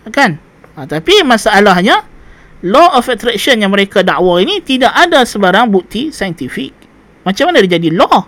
kan 0.10 0.40
ha, 0.76 0.86
tapi 0.88 1.22
masalahnya 1.22 2.14
law 2.64 2.96
of 2.96 3.12
attraction 3.12 3.60
yang 3.60 3.76
mereka 3.76 4.02
dakwa 4.02 4.40
ini 4.40 4.64
tidak 4.64 4.96
ada 4.96 5.28
sebarang 5.28 5.68
bukti 5.68 6.10
saintifik. 6.16 6.72
Macam 7.28 7.52
mana 7.52 7.60
dia 7.60 7.76
jadi 7.76 7.92
law? 7.92 8.24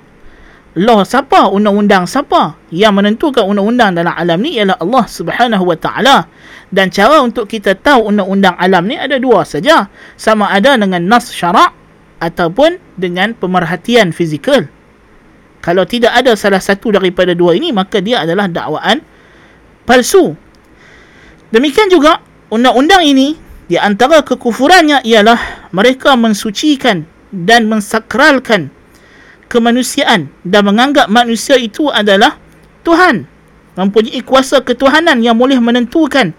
Law 0.76 1.08
siapa 1.08 1.48
undang-undang 1.48 2.04
siapa 2.04 2.60
yang 2.68 3.00
menentukan 3.00 3.48
undang-undang 3.48 3.96
dalam 3.96 4.12
alam 4.12 4.44
ni 4.44 4.60
ialah 4.60 4.76
Allah 4.84 5.06
Subhanahu 5.08 5.64
wa 5.64 5.78
taala. 5.80 6.28
Dan 6.68 6.92
cara 6.92 7.24
untuk 7.24 7.48
kita 7.48 7.80
tahu 7.80 8.12
undang-undang 8.12 8.60
alam 8.60 8.84
ni 8.84 9.00
ada 9.00 9.16
dua 9.16 9.48
saja. 9.48 9.88
Sama 10.20 10.52
ada 10.52 10.76
dengan 10.76 11.00
nas 11.08 11.32
syarak 11.32 11.72
ataupun 12.20 12.76
dengan 13.00 13.32
pemerhatian 13.32 14.12
fizikal. 14.12 14.68
Kalau 15.64 15.88
tidak 15.88 16.12
ada 16.12 16.36
salah 16.36 16.60
satu 16.60 16.94
daripada 16.94 17.32
dua 17.32 17.56
ini 17.56 17.72
maka 17.72 18.04
dia 18.04 18.28
adalah 18.28 18.52
dakwaan 18.52 19.00
palsu. 19.88 20.36
Demikian 21.56 21.88
juga 21.88 22.20
undang-undang 22.52 23.08
ini 23.08 23.40
di 23.72 23.80
antara 23.80 24.22
kekufurannya 24.22 25.08
ialah 25.08 25.72
mereka 25.72 26.20
mensucikan 26.20 27.08
dan 27.32 27.72
mensakralkan 27.72 28.70
kemanusiaan 29.56 30.28
dan 30.44 30.62
menganggap 30.68 31.08
manusia 31.08 31.56
itu 31.56 31.88
adalah 31.88 32.36
Tuhan. 32.84 33.32
Mempunyai 33.80 34.20
kuasa 34.24 34.60
ketuhanan 34.60 35.24
yang 35.24 35.40
boleh 35.40 35.60
menentukan 35.60 36.36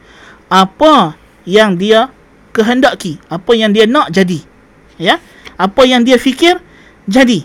apa 0.52 1.16
yang 1.48 1.76
dia 1.80 2.12
kehendaki 2.56 3.20
apa 3.28 3.52
yang 3.56 3.72
dia 3.72 3.88
nak 3.88 4.12
jadi. 4.12 4.40
Ya? 5.00 5.20
Apa 5.56 5.88
yang 5.88 6.04
dia 6.04 6.20
fikir 6.20 6.60
jadi. 7.08 7.44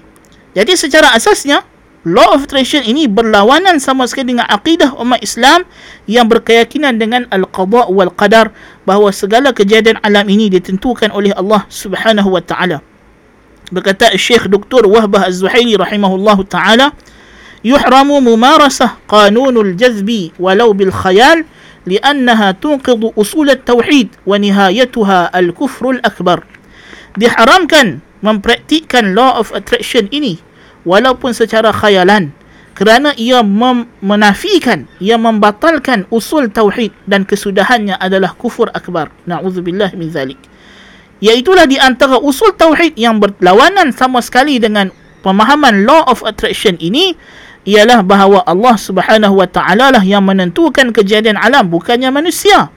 Jadi 0.52 0.74
secara 0.76 1.16
asasnya 1.16 1.64
law 2.04 2.36
of 2.36 2.48
attraction 2.48 2.84
ini 2.84 3.08
berlawanan 3.08 3.80
sama 3.80 4.08
sekali 4.08 4.36
dengan 4.36 4.48
akidah 4.48 4.96
umat 5.00 5.24
Islam 5.24 5.64
yang 6.08 6.28
berkeyakinan 6.28 7.00
dengan 7.00 7.28
al-qada 7.32 7.88
wal 7.88 8.12
qadar 8.12 8.52
bahawa 8.84 9.14
segala 9.16 9.56
kejadian 9.56 10.02
alam 10.04 10.28
ini 10.28 10.52
ditentukan 10.52 11.14
oleh 11.14 11.32
Allah 11.36 11.64
Subhanahu 11.70 12.36
wa 12.36 12.44
taala 12.44 12.84
berkata 13.73 14.11
Syekh 14.15 14.47
Dr. 14.47 14.87
Wahbah 14.87 15.27
Az-Zuhaili 15.27 15.75
rahimahullah 15.75 16.39
taala 16.47 16.87
yuhramu 17.67 18.23
mumarasah 18.23 18.99
qanunul 19.11 19.75
jazbi 19.75 20.31
walau 20.39 20.73
bil 20.75 20.91
khayal 20.93 21.45
لأنها 21.87 22.59
تنقض 22.59 23.15
أصول 23.15 23.63
التوحيد 23.63 24.09
ونهايتها 24.27 25.19
الكفر 25.39 25.85
الأكبر 25.91 26.39
diharamkan 27.15 28.03
mempraktikkan 28.27 29.15
law 29.15 29.39
of 29.39 29.55
attraction 29.55 30.11
ini 30.11 30.43
walaupun 30.83 31.31
secara 31.31 31.71
khayalan 31.71 32.35
kerana 32.75 33.15
ia 33.15 33.41
mem- 33.47 33.87
menafikan 34.03 34.91
ia 34.99 35.15
membatalkan 35.15 36.11
usul 36.11 36.51
tauhid 36.51 36.91
dan 37.07 37.23
kesudahannya 37.23 37.95
adalah 38.03 38.35
kufur 38.35 38.67
akbar 38.75 39.15
na'udzubillah 39.25 39.95
min 39.95 40.11
zalik 40.11 40.43
Iaitulah 41.22 41.70
di 41.70 41.78
antara 41.78 42.18
usul 42.18 42.58
tauhid 42.58 42.98
yang 42.98 43.22
berlawanan 43.22 43.94
sama 43.94 44.26
sekali 44.26 44.58
dengan 44.58 44.90
pemahaman 45.22 45.86
law 45.86 46.02
of 46.10 46.26
attraction 46.26 46.82
ini 46.82 47.14
ialah 47.62 48.02
bahawa 48.02 48.42
Allah 48.50 48.74
Subhanahu 48.74 49.38
wa 49.38 49.46
taala 49.46 49.94
lah 49.94 50.02
yang 50.02 50.26
menentukan 50.26 50.90
kejadian 50.90 51.38
alam 51.38 51.70
bukannya 51.70 52.10
manusia. 52.10 52.74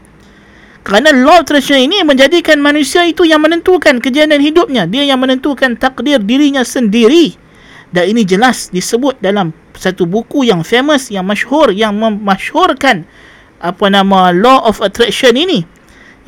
Kerana 0.84 1.16
law 1.16 1.40
of 1.40 1.48
attraction 1.48 1.80
ini 1.80 2.04
menjadikan 2.04 2.60
manusia 2.60 3.08
itu 3.08 3.24
yang 3.24 3.40
menentukan 3.40 3.96
kejadian 4.04 4.44
hidupnya, 4.44 4.84
dia 4.84 5.08
yang 5.08 5.24
menentukan 5.24 5.80
takdir 5.80 6.20
dirinya 6.20 6.60
sendiri. 6.60 7.40
Dan 7.88 8.12
ini 8.12 8.28
jelas 8.28 8.68
disebut 8.68 9.24
dalam 9.24 9.56
satu 9.72 10.04
buku 10.04 10.44
yang 10.44 10.60
famous 10.60 11.08
yang 11.08 11.24
masyhur 11.24 11.72
yang 11.72 11.96
memasyhurkan 11.96 13.08
apa 13.56 13.86
nama 13.88 14.36
law 14.36 14.68
of 14.68 14.84
attraction 14.84 15.32
ini. 15.32 15.64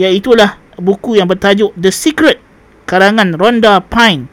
Iaitulah 0.01 0.57
buku 0.79 1.19
yang 1.19 1.29
bertajuk 1.29 1.73
The 1.77 1.93
Secret 1.93 2.39
karangan 2.87 3.35
Rhonda 3.37 3.83
Pine. 3.83 4.31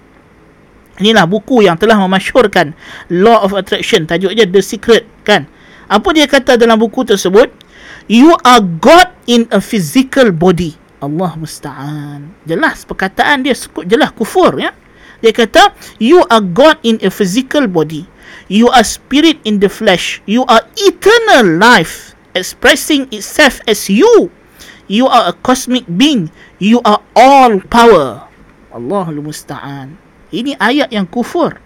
Inilah 1.01 1.25
buku 1.25 1.65
yang 1.65 1.73
telah 1.73 1.97
memasyurkan 1.97 2.77
Law 3.09 3.41
of 3.41 3.57
Attraction. 3.57 4.05
Tajuk 4.05 4.37
dia 4.37 4.45
The 4.45 4.61
Secret 4.61 5.09
kan. 5.25 5.49
Apa 5.89 6.13
dia 6.13 6.29
kata 6.29 6.55
dalam 6.55 6.77
buku 6.77 7.01
tersebut? 7.03 7.49
You 8.05 8.37
are 8.45 8.61
God 8.61 9.09
in 9.25 9.49
a 9.49 9.57
physical 9.57 10.29
body. 10.29 10.77
Allah 11.01 11.33
musta'an. 11.35 12.31
Jelas 12.45 12.85
perkataan 12.87 13.43
dia 13.43 13.57
jelas 13.89 14.13
kufur 14.13 14.55
ya. 14.61 14.71
Dia 15.19 15.33
kata 15.33 15.73
you 15.97 16.21
are 16.29 16.43
God 16.43 16.79
in 16.85 17.01
a 17.01 17.09
physical 17.09 17.65
body. 17.65 18.05
You 18.51 18.69
are 18.69 18.85
spirit 18.85 19.41
in 19.43 19.59
the 19.59 19.71
flesh. 19.71 20.21
You 20.29 20.45
are 20.45 20.61
eternal 20.77 21.57
life 21.57 22.13
expressing 22.37 23.09
itself 23.13 23.61
as 23.65 23.89
you 23.89 24.29
You 24.91 25.07
are 25.07 25.31
a 25.31 25.33
cosmic 25.33 25.87
being. 25.87 26.27
You 26.59 26.83
are 26.83 26.99
all 27.15 27.63
power. 27.71 28.27
Allahul 28.73 29.23
Musta'an. 29.23 29.95
Ini 30.33 30.57
ayat 30.57 30.89
yang 30.91 31.07
kufur. 31.07 31.61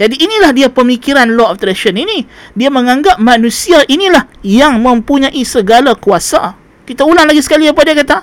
Jadi 0.00 0.16
inilah 0.16 0.56
dia 0.56 0.72
pemikiran 0.72 1.28
law 1.36 1.52
of 1.52 1.60
attraction 1.60 2.00
ini. 2.00 2.24
Dia 2.56 2.72
menganggap 2.72 3.20
manusia 3.20 3.84
inilah 3.84 4.24
yang 4.40 4.80
mempunyai 4.80 5.44
segala 5.44 5.92
kuasa. 5.92 6.56
Kita 6.88 7.04
ulang 7.04 7.28
lagi 7.28 7.44
sekali 7.44 7.68
apa 7.68 7.84
dia 7.84 7.94
kata. 7.94 8.18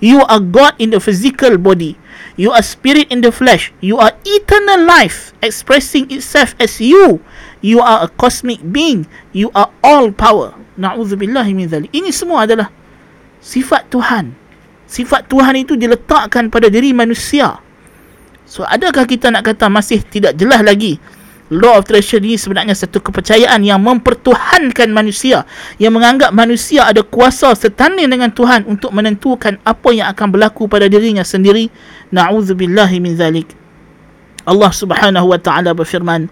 You 0.00 0.24
are 0.24 0.40
God 0.40 0.78
in 0.80 0.94
the 0.94 1.02
physical 1.02 1.60
body. 1.60 2.00
You 2.38 2.54
are 2.54 2.62
spirit 2.62 3.10
in 3.10 3.20
the 3.20 3.34
flesh. 3.34 3.74
You 3.82 3.98
are 3.98 4.14
eternal 4.22 4.86
life 4.86 5.34
expressing 5.42 6.06
itself 6.08 6.54
as 6.62 6.78
you. 6.78 7.18
You 7.60 7.82
are 7.82 8.06
a 8.06 8.08
cosmic 8.08 8.62
being. 8.62 9.10
You 9.34 9.50
are 9.58 9.74
all 9.82 10.14
power. 10.14 10.54
Na'udzubillahi 10.78 11.50
min 11.50 11.66
dhalik. 11.66 11.90
Ini 11.90 12.14
semua 12.14 12.46
adalah 12.46 12.70
sifat 13.40 13.90
Tuhan. 13.90 14.34
Sifat 14.88 15.28
Tuhan 15.28 15.54
itu 15.60 15.76
diletakkan 15.76 16.48
pada 16.48 16.72
diri 16.72 16.96
manusia. 16.96 17.60
So 18.48 18.64
adakah 18.64 19.04
kita 19.04 19.28
nak 19.28 19.44
kata 19.44 19.68
masih 19.68 20.00
tidak 20.00 20.32
jelas 20.40 20.64
lagi 20.64 20.96
Law 21.48 21.80
of 21.80 21.88
attraction 21.88 22.20
ini 22.20 22.36
sebenarnya 22.36 22.76
satu 22.76 23.00
kepercayaan 23.00 23.64
yang 23.64 23.80
mempertuhankan 23.80 24.92
manusia 24.92 25.48
yang 25.80 25.96
menganggap 25.96 26.28
manusia 26.28 26.84
ada 26.84 27.00
kuasa 27.00 27.56
setanding 27.56 28.12
dengan 28.12 28.28
Tuhan 28.28 28.68
untuk 28.68 28.92
menentukan 28.92 29.56
apa 29.64 29.88
yang 29.96 30.12
akan 30.12 30.28
berlaku 30.28 30.68
pada 30.68 30.92
dirinya 30.92 31.24
sendiri. 31.24 31.72
Na'udzubillahi 32.12 33.00
min 33.00 33.16
zalik. 33.16 33.48
Allah 34.44 34.68
Subhanahu 34.68 35.32
wa 35.32 35.40
taala 35.40 35.72
berfirman, 35.72 36.28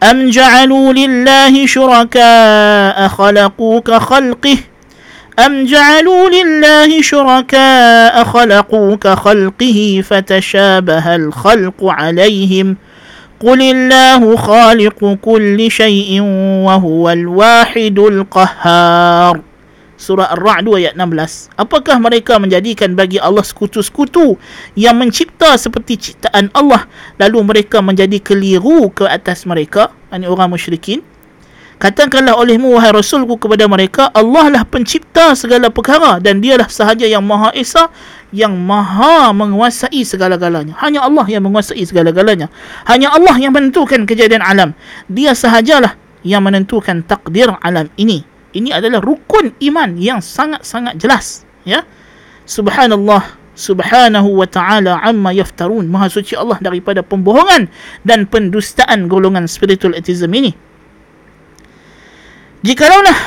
"Am 0.00 0.32
ja'alu 0.32 1.04
lillahi 1.04 1.68
syuraka'a 1.68 3.12
khalaqu 3.12 3.84
ka 3.84 4.00
khalqihi 4.00 4.75
أم 5.39 5.65
جعلوا 5.65 6.29
لله 6.29 7.01
شركاء 7.01 8.23
خلقوا 8.23 8.95
كخلقه 8.95 10.03
فتشابه 10.03 11.15
الخلق 11.15 11.79
عليهم 11.83 12.77
قل 13.39 13.61
الله 13.61 14.35
خالق 14.35 15.17
كل 15.21 15.71
شيء 15.71 16.21
وهو 16.67 17.09
الواحد 17.09 17.99
القهار 17.99 19.41
Surah 20.01 20.33
Ar-Ra'd 20.33 20.65
ayat 20.65 20.97
16. 20.97 21.53
Apakah 21.61 22.01
mereka 22.01 22.41
menjadikan 22.41 22.97
bagi 22.97 23.21
Allah 23.21 23.45
sekutu-sekutu 23.45 24.33
yang 24.73 24.97
mencipta 24.97 25.53
seperti 25.61 25.93
ciptaan 25.93 26.49
Allah 26.57 26.89
lalu 27.21 27.45
mereka 27.45 27.85
menjadi 27.85 28.17
keliru 28.17 28.89
ke 28.89 29.05
atas 29.05 29.45
mereka? 29.45 29.93
Ini 30.09 30.25
orang 30.25 30.57
musyrikin. 30.57 31.05
Katakanlah 31.76 32.40
olehmu 32.40 32.72
wahai 32.72 32.88
Rasulku 32.88 33.36
kepada 33.36 33.68
mereka 33.68 34.08
Allah 34.16 34.48
lah 34.48 34.62
pencipta 34.64 35.36
segala 35.36 35.68
perkara 35.68 36.16
Dan 36.16 36.40
dialah 36.40 36.72
sahaja 36.72 37.04
yang 37.04 37.20
maha 37.20 37.52
esa 37.52 37.92
Yang 38.32 38.56
maha 38.56 39.36
menguasai 39.36 40.00
segala-galanya. 40.08 40.72
Hanya 40.80 41.04
Allah 41.04 41.28
yang 41.28 41.44
menguasai 41.44 41.84
segala-galanya. 41.84 42.48
Hanya 42.88 43.12
Allah 43.12 43.36
yang 43.36 43.52
menentukan 43.52 44.08
kejadian 44.08 44.40
alam. 44.40 44.72
Dia 45.06 45.36
sahajalah 45.36 45.94
yang 46.26 46.42
menentukan 46.42 47.04
takdir 47.04 47.52
alam 47.60 47.92
ini. 48.00 48.24
Ini 48.56 48.80
adalah 48.80 49.04
rukun 49.04 49.52
iman 49.60 50.00
yang 50.00 50.24
sangat-sangat 50.24 50.96
jelas 50.96 51.44
Ya. 51.68 51.84
Subhanallah 52.48 53.36
Subhanahu 53.56 54.36
wa 54.36 54.48
ta'ala 54.48 55.00
amma 55.04 55.32
yaftarun. 55.32 55.88
Maha 55.88 56.08
suci 56.08 56.36
Allah 56.36 56.60
daripada 56.60 57.00
pembohongan 57.00 57.72
Dan 58.04 58.28
pendustaan 58.28 59.08
golongan 59.08 59.48
spiritual 59.48 59.96
atheism 59.96 60.32
ini 60.32 60.65
Jikalau 62.66 62.98
lah 62.98 63.18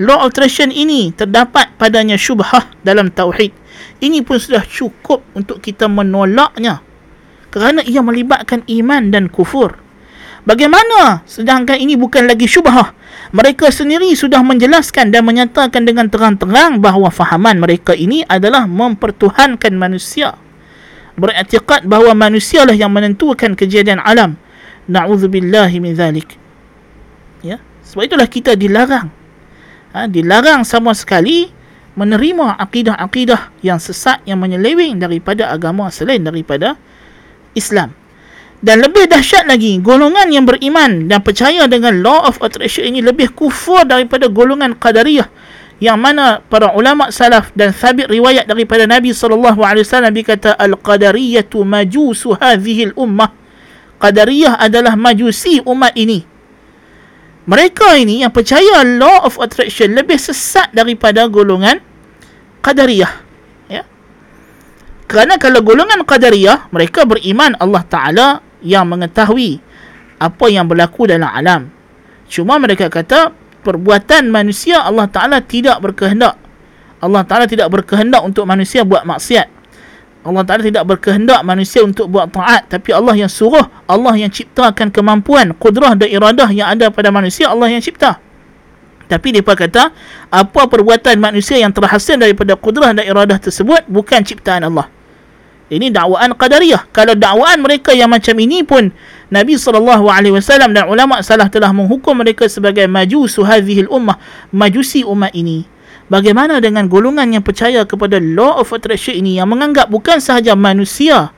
law 0.00 0.24
alteration 0.24 0.72
ini 0.72 1.12
terdapat 1.12 1.76
padanya 1.76 2.16
syubhah 2.16 2.72
dalam 2.80 3.12
tauhid, 3.12 3.52
ini 4.00 4.24
pun 4.24 4.40
sudah 4.40 4.64
cukup 4.64 5.20
untuk 5.36 5.60
kita 5.60 5.84
menolaknya 5.92 6.80
kerana 7.52 7.84
ia 7.84 8.00
melibatkan 8.00 8.64
iman 8.64 9.12
dan 9.12 9.28
kufur. 9.28 9.76
Bagaimana 10.48 11.20
sedangkan 11.28 11.76
ini 11.76 12.00
bukan 12.00 12.24
lagi 12.24 12.48
syubhah? 12.48 12.96
Mereka 13.36 13.68
sendiri 13.68 14.08
sudah 14.16 14.40
menjelaskan 14.40 15.12
dan 15.12 15.20
menyatakan 15.28 15.84
dengan 15.84 16.08
terang-terang 16.08 16.80
bahawa 16.80 17.12
fahaman 17.12 17.60
mereka 17.60 17.92
ini 17.92 18.24
adalah 18.24 18.64
mempertuhankan 18.64 19.76
manusia. 19.76 20.32
Beriktikad 21.20 21.84
bahawa 21.84 22.16
manusialah 22.16 22.72
yang 22.72 22.88
menentukan 22.88 23.52
kejadian 23.52 24.00
alam. 24.00 24.40
Na'udzubillahi 24.88 25.76
min 25.76 25.92
zalik. 25.92 26.40
Ya. 27.44 27.60
Sebab 27.88 28.04
itulah 28.04 28.28
kita 28.28 28.52
dilarang. 28.52 29.08
Ha, 29.96 30.04
dilarang 30.04 30.68
sama 30.68 30.92
sekali 30.92 31.48
menerima 31.96 32.60
akidah-akidah 32.60 33.64
yang 33.64 33.80
sesat 33.80 34.20
yang 34.28 34.38
menyeleweng 34.38 35.00
daripada 35.00 35.48
agama 35.48 35.88
selain 35.88 36.20
daripada 36.20 36.76
Islam. 37.56 37.96
Dan 38.58 38.82
lebih 38.82 39.06
dahsyat 39.08 39.46
lagi, 39.46 39.78
golongan 39.78 40.28
yang 40.34 40.44
beriman 40.44 41.06
dan 41.06 41.22
percaya 41.22 41.64
dengan 41.70 42.02
law 42.02 42.26
of 42.26 42.42
attraction 42.42 42.90
ini 42.90 43.00
lebih 43.00 43.32
kufur 43.32 43.86
daripada 43.86 44.26
golongan 44.26 44.74
qadariyah 44.74 45.30
yang 45.78 45.98
mana 45.98 46.42
para 46.42 46.74
ulama 46.74 47.14
salaf 47.14 47.54
dan 47.54 47.70
sabit 47.70 48.10
riwayat 48.10 48.50
daripada 48.50 48.82
Nabi 48.82 49.14
sallallahu 49.14 49.62
alaihi 49.62 49.86
wasallam 49.86 50.10
berkata 50.10 50.58
al-qadariyatu 50.58 51.62
majusu 51.62 52.34
hadhihi 52.34 52.92
al-ummah. 52.92 53.30
Qadariyah 54.02 54.58
adalah 54.58 54.98
majusi 54.98 55.62
umat 55.62 55.94
ini. 55.94 56.37
Mereka 57.48 57.96
ini 57.96 58.20
yang 58.20 58.32
percaya 58.32 58.84
law 58.84 59.24
of 59.24 59.40
attraction 59.40 59.96
lebih 59.96 60.20
sesat 60.20 60.68
daripada 60.76 61.24
golongan 61.32 61.80
qadariyah. 62.60 63.12
Ya. 63.72 63.88
Kerana 65.08 65.40
kalau 65.40 65.64
golongan 65.64 66.04
qadariyah 66.04 66.68
mereka 66.68 67.08
beriman 67.08 67.56
Allah 67.56 67.82
Taala 67.88 68.28
yang 68.60 68.84
mengetahui 68.90 69.64
apa 70.18 70.44
yang 70.50 70.66
berlaku 70.66 71.08
dalam 71.08 71.30
alam. 71.30 71.70
Cuma 72.28 72.58
mereka 72.60 72.90
kata 72.92 73.32
perbuatan 73.62 74.28
manusia 74.28 74.82
Allah 74.82 75.08
Ta'ala 75.08 75.38
tidak 75.40 75.80
berkehendak. 75.80 76.36
Allah 76.98 77.22
Ta'ala 77.24 77.46
tidak 77.46 77.70
berkehendak 77.70 78.20
untuk 78.26 78.44
manusia 78.44 78.82
buat 78.82 79.06
maksiat. 79.06 79.57
Allah 80.28 80.44
Ta'ala 80.44 80.60
tidak 80.60 80.84
berkehendak 80.84 81.40
manusia 81.40 81.80
untuk 81.80 82.12
buat 82.12 82.28
taat. 82.28 82.68
Tapi 82.68 82.92
Allah 82.92 83.16
yang 83.16 83.32
suruh, 83.32 83.64
Allah 83.88 84.14
yang 84.20 84.28
ciptakan 84.28 84.92
kemampuan, 84.92 85.56
kudrah 85.56 85.96
dan 85.96 86.12
iradah 86.12 86.52
yang 86.52 86.68
ada 86.76 86.92
pada 86.92 87.08
manusia, 87.08 87.48
Allah 87.48 87.72
yang 87.72 87.80
cipta. 87.80 88.20
Tapi 89.08 89.32
mereka 89.32 89.56
kata, 89.56 89.88
apa 90.28 90.60
perbuatan 90.68 91.16
manusia 91.16 91.56
yang 91.56 91.72
terhasil 91.72 92.20
daripada 92.20 92.52
kudrah 92.60 92.92
dan 92.92 93.08
iradah 93.08 93.40
tersebut, 93.40 93.88
bukan 93.88 94.20
ciptaan 94.20 94.68
Allah. 94.68 94.92
Ini 95.68 95.92
dakwaan 95.92 96.36
qadariyah. 96.36 96.92
Kalau 96.92 97.16
dakwaan 97.16 97.60
mereka 97.60 97.96
yang 97.96 98.12
macam 98.12 98.36
ini 98.40 98.64
pun 98.64 98.88
Nabi 99.28 99.56
SAW 99.56 100.00
dan 100.72 100.88
ulama 100.88 101.20
salah 101.20 101.48
telah 101.52 101.72
menghukum 101.72 102.16
mereka 102.16 102.48
sebagai 102.48 102.88
majusu 102.88 103.44
hadhil 103.44 103.88
ummah, 103.88 104.16
majusi 104.52 105.04
umat 105.04 105.32
ini. 105.36 105.68
Bagaimana 106.08 106.56
dengan 106.64 106.88
golongan 106.88 107.28
yang 107.36 107.44
percaya 107.44 107.84
kepada 107.84 108.16
law 108.16 108.64
of 108.64 108.72
attraction 108.72 109.20
ini 109.20 109.36
yang 109.36 109.52
menganggap 109.52 109.92
bukan 109.92 110.24
sahaja 110.24 110.56
manusia 110.56 111.36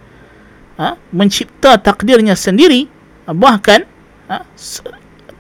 ha, 0.79 0.95
mencipta 1.11 1.75
takdirnya 1.75 2.39
sendiri, 2.39 2.87
bahkan 3.35 3.83
ha, 4.31 4.47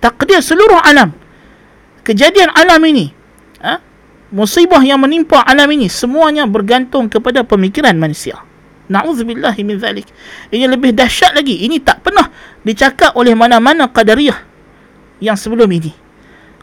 takdir 0.03 0.43
seluruh 0.43 0.83
alam. 0.83 1.15
Kejadian 2.03 2.51
alam 2.59 2.83
ini, 2.91 3.15
ha, 3.63 3.79
musibah 4.35 4.83
yang 4.83 4.99
menimpa 4.99 5.47
alam 5.47 5.71
ini 5.71 5.87
semuanya 5.87 6.51
bergantung 6.51 7.07
kepada 7.07 7.47
pemikiran 7.47 7.95
manusia. 7.95 8.43
Na'udzubillah 8.91 9.55
min 9.63 9.79
zalik. 9.79 10.11
Ini 10.51 10.67
lebih 10.67 10.91
dahsyat 10.91 11.39
lagi. 11.39 11.63
Ini 11.63 11.79
tak 11.87 12.03
pernah 12.03 12.27
dicakap 12.67 13.15
oleh 13.15 13.39
mana-mana 13.39 13.87
qadariyah 13.87 14.43
yang 15.23 15.39
sebelum 15.39 15.71
ini. 15.71 15.95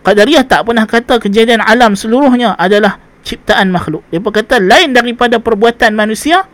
Qadariyah 0.05 0.45
tak 0.45 0.67
pernah 0.67 0.85
kata 0.85 1.19
kejadian 1.21 1.61
alam 1.61 1.97
seluruhnya 1.97 2.55
adalah 2.55 3.01
ciptaan 3.25 3.73
makhluk. 3.73 4.05
Dia 4.09 4.23
kata 4.23 4.63
lain 4.63 4.95
daripada 4.95 5.41
perbuatan 5.41 5.93
manusia 5.97 6.47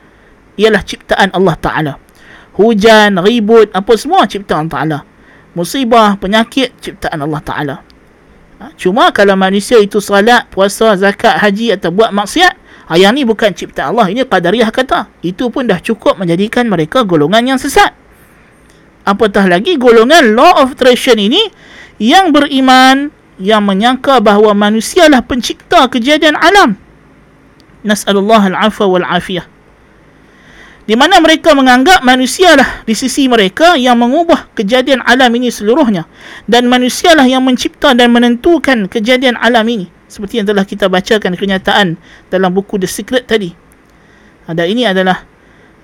ialah 0.58 0.82
ciptaan 0.82 1.30
Allah 1.34 1.56
Ta'ala. 1.58 1.94
Hujan, 2.58 3.18
ribut, 3.22 3.70
apa 3.74 3.94
semua 3.98 4.26
ciptaan 4.26 4.70
Ta'ala. 4.70 5.06
Musibah, 5.54 6.18
penyakit, 6.18 6.74
ciptaan 6.82 7.22
Allah 7.22 7.42
Ta'ala. 7.46 7.76
Ha? 8.58 8.74
Cuma 8.78 9.14
kalau 9.14 9.38
manusia 9.38 9.78
itu 9.78 10.02
salat, 10.02 10.50
puasa, 10.50 10.98
zakat, 10.98 11.38
haji 11.38 11.78
atau 11.78 11.94
buat 11.94 12.10
maksiat, 12.10 12.64
Ha, 12.84 13.00
yang 13.00 13.16
ni 13.16 13.24
bukan 13.24 13.56
cipta 13.56 13.88
Allah. 13.88 14.12
Ini 14.12 14.28
Qadariyah 14.28 14.68
kata. 14.68 15.08
Itu 15.24 15.48
pun 15.48 15.72
dah 15.72 15.80
cukup 15.80 16.20
menjadikan 16.20 16.68
mereka 16.68 17.08
golongan 17.08 17.56
yang 17.56 17.60
sesat. 17.60 17.96
Apatah 19.08 19.48
lagi 19.48 19.80
golongan 19.80 20.36
law 20.36 20.64
of 20.64 20.76
attraction 20.76 21.20
ini 21.20 21.52
yang 22.00 22.32
beriman 22.36 23.12
yang 23.42 23.66
menyangka 23.66 24.22
bahawa 24.22 24.54
manusialah 24.54 25.26
pencipta 25.26 25.90
kejadian 25.90 26.38
alam. 26.38 26.78
Nas'alullah 27.84 28.54
al-afwa 28.54 28.86
wal-afiyah. 29.00 29.46
Di 30.84 31.00
mana 31.00 31.24
mereka 31.24 31.56
menganggap 31.56 32.04
manusialah 32.04 32.84
di 32.84 32.92
sisi 32.92 33.32
mereka 33.32 33.80
yang 33.80 33.96
mengubah 33.96 34.52
kejadian 34.52 35.00
alam 35.08 35.32
ini 35.32 35.48
seluruhnya. 35.48 36.04
Dan 36.44 36.68
manusialah 36.68 37.24
yang 37.24 37.40
mencipta 37.40 37.96
dan 37.96 38.12
menentukan 38.12 38.92
kejadian 38.92 39.40
alam 39.40 39.64
ini 39.72 39.88
seperti 40.12 40.44
yang 40.44 40.48
telah 40.52 40.68
kita 40.68 40.92
bacakan 40.92 41.40
kenyataan 41.40 41.96
dalam 42.28 42.52
buku 42.52 42.76
The 42.78 42.86
Secret 42.86 43.26
tadi. 43.26 43.56
Dan 44.44 44.68
ini 44.68 44.84
adalah 44.84 45.24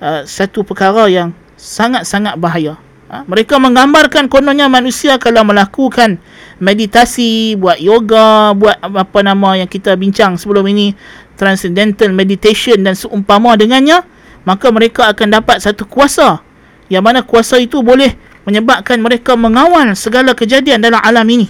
uh, 0.04 0.28
satu 0.28 0.68
perkara 0.68 1.08
yang 1.08 1.32
sangat-sangat 1.56 2.36
bahaya. 2.36 2.76
Ha? 3.10 3.26
Mereka 3.26 3.58
menggambarkan 3.58 4.30
kononnya 4.30 4.70
manusia 4.70 5.18
kalau 5.18 5.42
melakukan 5.44 6.22
meditasi, 6.62 7.58
buat 7.58 7.82
yoga, 7.82 8.54
buat 8.54 8.78
apa 8.80 9.20
nama 9.26 9.58
yang 9.58 9.70
kita 9.70 9.98
bincang 9.98 10.38
sebelum 10.38 10.70
ini, 10.70 10.94
transcendental 11.36 12.14
meditation 12.14 12.80
dan 12.86 12.94
seumpama 12.94 13.58
dengannya, 13.58 14.06
maka 14.46 14.70
mereka 14.70 15.10
akan 15.10 15.42
dapat 15.42 15.58
satu 15.60 15.90
kuasa 15.90 16.46
yang 16.88 17.02
mana 17.02 17.26
kuasa 17.26 17.58
itu 17.58 17.82
boleh 17.82 18.14
menyebabkan 18.46 19.02
mereka 19.02 19.34
mengawal 19.34 19.92
segala 19.98 20.38
kejadian 20.38 20.82
dalam 20.82 21.02
alam 21.02 21.26
ini. 21.26 21.50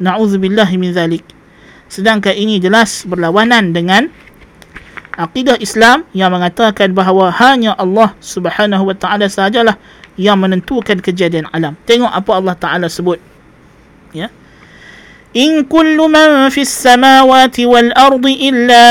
Na'udzubillah 0.00 0.68
min 0.76 0.92
zalik 0.92 1.40
sedangkan 1.90 2.38
ini 2.38 2.62
jelas 2.62 3.02
berlawanan 3.02 3.74
dengan 3.74 4.06
akidah 5.18 5.58
Islam 5.58 6.06
yang 6.14 6.30
mengatakan 6.30 6.94
bahawa 6.94 7.34
hanya 7.34 7.74
Allah 7.74 8.14
Subhanahu 8.22 8.86
wa 8.86 8.94
taala 8.94 9.26
sahajalah 9.26 9.74
yang 10.20 10.36
menentukan 10.36 11.00
kejadian 11.00 11.48
alam. 11.48 11.80
Tengok 11.88 12.12
apa 12.12 12.30
Allah 12.36 12.54
Taala 12.60 12.86
sebut. 12.92 13.16
Ya. 14.12 14.28
In 15.32 15.64
kullu 15.64 16.12
man 16.12 16.52
fis 16.52 16.68
samawati 16.68 17.64
wal 17.64 17.88
ardi 17.96 18.52
illa 18.52 18.84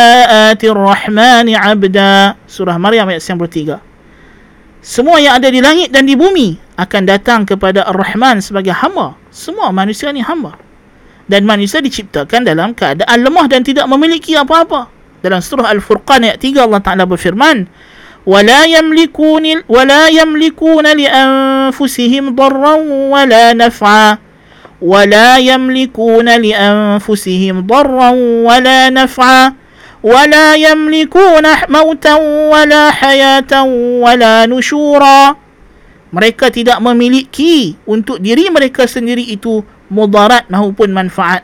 atir 0.50 0.74
rahmani 0.74 1.54
'abda. 1.54 2.42
Surah 2.50 2.82
Maryam 2.82 3.06
ayat 3.14 3.22
93. 3.22 3.78
Semua 4.82 5.22
yang 5.22 5.38
ada 5.38 5.52
di 5.54 5.62
langit 5.62 5.94
dan 5.94 6.10
di 6.10 6.18
bumi 6.18 6.58
akan 6.80 7.04
datang 7.04 7.44
kepada 7.44 7.84
Ar-Rahman 7.84 8.40
sebagai 8.40 8.72
hamba. 8.72 9.20
Semua 9.28 9.76
manusia 9.76 10.08
ni 10.16 10.24
hamba 10.24 10.56
dan 11.30 11.46
manusia 11.46 11.78
diciptakan 11.80 12.42
dalam 12.42 12.74
keadaan 12.74 13.22
lemah 13.22 13.46
dan 13.46 13.62
tidak 13.62 13.86
memiliki 13.86 14.34
apa-apa. 14.34 14.90
Dalam 15.22 15.44
surah 15.46 15.70
Al-Furqan 15.70 16.26
ayat 16.26 16.42
3 16.42 16.66
Allah 16.66 16.82
Taala 16.82 17.04
berfirman, 17.06 17.70
"Wala 18.25 18.65
yamlikun 18.65 19.69
wala 19.69 20.09
yamlikun 20.09 20.87
li 20.97 21.05
anfusihim 21.05 22.33
darran 22.33 23.13
wala 23.13 23.53
naf'a." 23.53 24.25
ولا 24.85 25.41
يملكون 25.41 26.29
لأنفسهم 26.29 27.55
ضرا 27.67 28.11
ولا 28.45 28.81
نفعا 28.91 29.53
ولا 30.05 30.47
يملكون 30.55 31.45
موتا 31.69 32.15
ولا 32.53 32.85
حياة 32.91 33.53
ولا 34.05 34.35
نشورا 34.47 35.21
mereka 36.15 36.47
tidak 36.53 36.79
memiliki 36.79 37.75
untuk 37.89 38.23
diri 38.23 38.47
mereka 38.53 38.87
sendiri 38.87 39.25
itu 39.25 39.65
mudarat 39.91 40.47
maupun 40.53 40.93
manfaat 40.93 41.43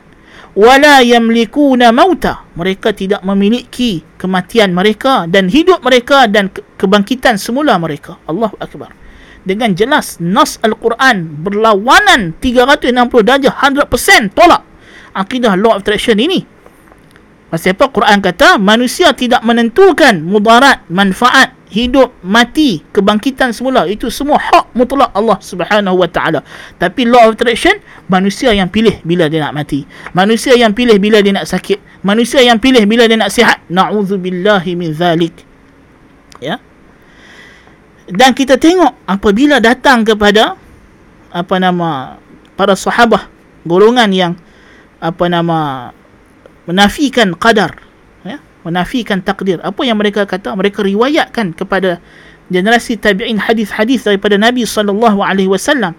wala 0.56 1.04
yamlikuna 1.04 1.92
mauta. 1.92 2.48
Mereka 2.56 2.96
tidak 2.96 3.20
memiliki 3.22 4.00
kematian 4.16 4.72
mereka 4.72 5.28
dan 5.28 5.52
hidup 5.52 5.84
mereka 5.84 6.24
dan 6.26 6.48
kebangkitan 6.80 7.36
semula 7.36 7.76
mereka. 7.76 8.16
Allahu 8.24 8.56
akbar. 8.58 8.96
Dengan 9.46 9.78
jelas 9.78 10.18
nas 10.18 10.58
al-Quran 10.64 11.46
berlawanan 11.46 12.34
360 12.42 12.90
darjah 13.22 13.54
100% 13.54 14.34
tolak. 14.34 14.66
Akidah 15.14 15.54
law 15.54 15.78
of 15.78 15.86
attraction 15.86 16.18
ini 16.18 16.55
Pasal 17.46 17.78
apa 17.78 17.86
Quran 17.94 18.18
kata 18.18 18.58
manusia 18.58 19.14
tidak 19.14 19.40
menentukan 19.46 20.18
mudarat 20.18 20.82
manfaat 20.90 21.54
hidup, 21.70 22.14
mati, 22.22 22.82
kebangkitan 22.94 23.50
semula 23.50 23.86
itu 23.90 24.06
semua 24.10 24.38
hak 24.38 24.70
mutlak 24.74 25.10
Allah 25.14 25.38
Subhanahu 25.42 25.98
wa 25.98 26.08
taala. 26.10 26.42
Tapi 26.78 27.06
law 27.06 27.26
of 27.30 27.38
attraction 27.38 27.78
manusia 28.06 28.54
yang 28.54 28.70
pilih 28.70 28.98
bila 29.02 29.26
dia 29.26 29.46
nak 29.46 29.54
mati. 29.54 29.82
Manusia 30.14 30.54
yang 30.54 30.74
pilih 30.74 30.98
bila 30.98 31.22
dia 31.22 31.34
nak 31.34 31.46
sakit. 31.46 32.02
Manusia 32.06 32.42
yang 32.42 32.58
pilih 32.62 32.82
bila 32.86 33.10
dia 33.10 33.18
nak 33.18 33.34
sihat. 33.34 33.62
Nauzubillahi 33.66 34.72
min 34.78 34.94
zalik. 34.94 35.34
Ya. 36.38 36.62
Dan 38.06 38.30
kita 38.34 38.54
tengok 38.54 38.94
apabila 39.06 39.58
datang 39.58 40.06
kepada 40.06 40.54
apa 41.34 41.54
nama 41.58 42.16
para 42.54 42.78
sahabat 42.78 43.26
golongan 43.66 44.10
yang 44.14 44.32
apa 45.02 45.26
nama 45.26 45.90
menafikan 46.66 47.32
qadar 47.38 47.86
menafikan 48.66 49.22
takdir. 49.22 49.62
Apa 49.62 49.86
yang 49.86 50.02
mereka 50.02 50.26
kata? 50.26 50.50
Mereka 50.58 50.82
riwayatkan 50.82 51.54
kepada 51.54 52.02
generasi 52.50 52.98
tabi'in 52.98 53.38
hadis-hadis 53.38 54.02
daripada 54.02 54.34
Nabi 54.34 54.66
sallallahu 54.66 55.22
alaihi 55.22 55.46
wasallam. 55.46 55.94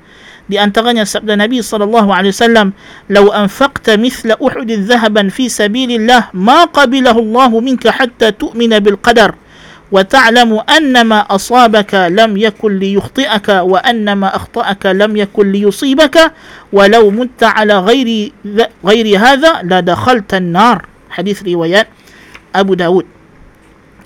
Di 0.51 0.59
antaranya 0.59 1.07
sabda 1.07 1.39
Nabi 1.39 1.63
sallallahu 1.63 2.11
alaihi 2.11 2.36
wasallam, 2.36 2.76
"Lau 3.07 3.32
anfaqta 3.32 3.95
mithla 3.95 4.36
Uhud 4.39 4.68
dhahaban 4.68 5.32
fi 5.32 5.47
sabilillah, 5.47 6.36
ma 6.36 6.68
qabilahu 6.68 7.24
Allah 7.32 7.51
minka 7.63 7.91
hatta 7.91 8.36
tu'mina 8.36 8.84
bil 8.84 8.99
qadar." 8.99 9.36
وتعلم 9.93 10.61
أن 10.77 10.95
ما 11.05 11.20
أصابك 11.29 11.95
لم 12.09 12.37
يكن 12.37 12.79
ليخطئك 12.79 13.49
وأن 13.49 14.12
ما 14.12 14.37
أخطأك 14.37 14.87
لم 14.87 15.16
يكن 15.16 15.53
ليصيبك 15.53 16.16
ولو 16.73 17.11
مت 17.11 17.43
على 17.45 17.79
غير 17.79 18.33
غير 18.85 19.07
هذا 19.18 19.61
لدخلت 19.62 20.35
النار 20.35 20.87
حديث 21.11 21.45
روايات 21.45 21.89
أبو 22.57 22.75
داود 22.75 23.07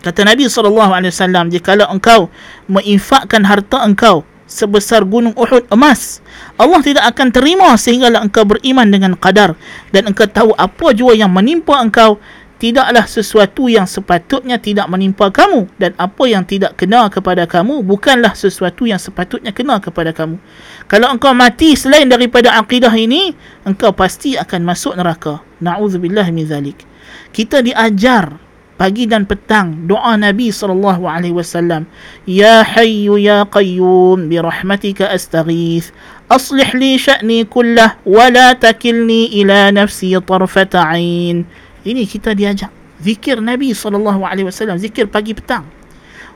Kata 0.06 0.22
Nabi 0.22 0.46
SAW, 0.46 1.50
jika 1.50 1.74
engkau 1.90 2.30
menginfakkan 2.70 3.42
harta 3.42 3.82
engkau 3.82 4.22
sebesar 4.46 5.02
gunung 5.02 5.34
Uhud 5.34 5.66
emas, 5.66 6.22
Allah 6.54 6.78
tidak 6.78 7.10
akan 7.10 7.34
terima 7.34 7.74
sehinggalah 7.74 8.22
engkau 8.22 8.46
beriman 8.46 8.86
dengan 8.86 9.18
qadar 9.18 9.58
dan 9.90 10.06
engkau 10.06 10.30
tahu 10.30 10.54
apa 10.54 10.94
jua 10.94 11.18
yang 11.18 11.34
menimpa 11.34 11.82
engkau 11.82 12.22
tidaklah 12.61 13.09
sesuatu 13.09 13.65
yang 13.65 13.89
sepatutnya 13.89 14.61
tidak 14.61 14.85
menimpa 14.85 15.33
kamu 15.33 15.65
dan 15.81 15.97
apa 15.97 16.29
yang 16.29 16.45
tidak 16.45 16.77
kena 16.77 17.09
kepada 17.09 17.49
kamu 17.49 17.81
bukanlah 17.81 18.37
sesuatu 18.37 18.85
yang 18.85 19.01
sepatutnya 19.01 19.49
kena 19.49 19.81
kepada 19.81 20.13
kamu. 20.13 20.37
Kalau 20.85 21.09
engkau 21.09 21.33
mati 21.33 21.73
selain 21.73 22.05
daripada 22.05 22.53
akidah 22.61 22.93
ini, 22.93 23.33
engkau 23.65 23.89
pasti 23.97 24.37
akan 24.37 24.61
masuk 24.61 24.93
neraka. 24.93 25.41
Nauzubillah 25.57 26.29
min 26.29 26.45
zalik. 26.45 26.85
Kita 27.33 27.65
diajar 27.65 28.37
pagi 28.77 29.09
dan 29.09 29.25
petang 29.25 29.89
doa 29.89 30.13
Nabi 30.13 30.53
sallallahu 30.53 31.09
alaihi 31.09 31.33
wasallam, 31.33 31.89
"Ya 32.29 32.61
Hayyu 32.61 33.17
ya 33.17 33.41
Qayyum 33.49 34.29
bi 34.29 34.37
rahmatika 34.37 35.09
astaghith, 35.09 35.89
aslih 36.29 36.69
li 36.77 37.01
sya'ni 37.01 37.49
kullah 37.49 37.97
wa 38.05 38.29
la 38.29 38.53
takilni 38.53 39.33
ila 39.41 39.73
nafsi 39.73 40.13
tarfata 40.21 40.85
'ain." 40.85 41.49
Ini 41.81 42.05
kita 42.05 42.37
diajak 42.37 42.69
zikir 43.01 43.41
Nabi 43.41 43.73
SAW, 43.73 44.77
zikir 44.77 45.09
pagi 45.09 45.33
petang. 45.33 45.65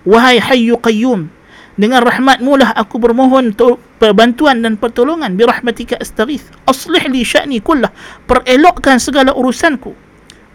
Wahai 0.06 0.42
Hayyu 0.42 0.78
Qayyum, 0.82 1.30
dengan 1.76 2.02
rahmatmu 2.08 2.56
lah 2.56 2.72
aku 2.72 3.04
bermohon 3.04 3.52
bantuan 4.00 4.64
dan 4.64 4.80
pertolongan. 4.80 5.36
Birahmatika 5.36 6.00
astaghith. 6.00 6.48
Aslih 6.64 7.04
li 7.12 7.28
sya'ni 7.28 7.60
kullah. 7.60 7.92
Perelokkan 8.24 8.96
segala 8.96 9.36
urusanku. 9.36 9.92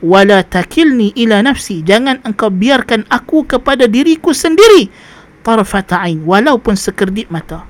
Wala 0.01 0.41
takilni 0.41 1.13
ila 1.21 1.45
nafsi. 1.45 1.85
Jangan 1.85 2.25
engkau 2.25 2.49
biarkan 2.49 3.05
aku 3.13 3.45
kepada 3.45 3.85
diriku 3.85 4.33
sendiri. 4.33 4.89
Tarfata 5.45 6.01
ain. 6.09 6.25
Walaupun 6.25 6.73
sekerdip 6.73 7.29
mata. 7.29 7.69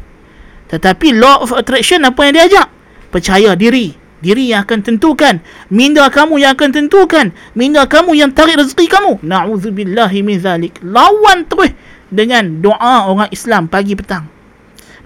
Tetapi 0.70 1.18
law 1.18 1.42
of 1.42 1.50
attraction 1.50 2.06
apa 2.06 2.30
yang 2.30 2.34
diajak? 2.38 2.70
Percaya 3.10 3.58
diri 3.58 3.99
diri 4.20 4.52
yang 4.52 4.64
akan 4.64 4.80
tentukan. 4.84 5.40
Minda 5.72 6.06
kamu 6.08 6.40
yang 6.40 6.52
akan 6.56 6.70
tentukan. 6.70 7.26
Minda 7.56 7.84
kamu 7.88 8.16
yang 8.16 8.30
tarik 8.32 8.60
rezeki 8.60 8.86
kamu. 8.88 9.12
Na'udzubillahi 9.24 10.18
min 10.24 10.36
zalik. 10.40 10.78
Lawan 10.84 11.48
terus 11.48 11.72
dengan 12.12 12.60
doa 12.60 13.08
orang 13.08 13.28
Islam 13.32 13.66
pagi 13.66 13.96
petang. 13.96 14.28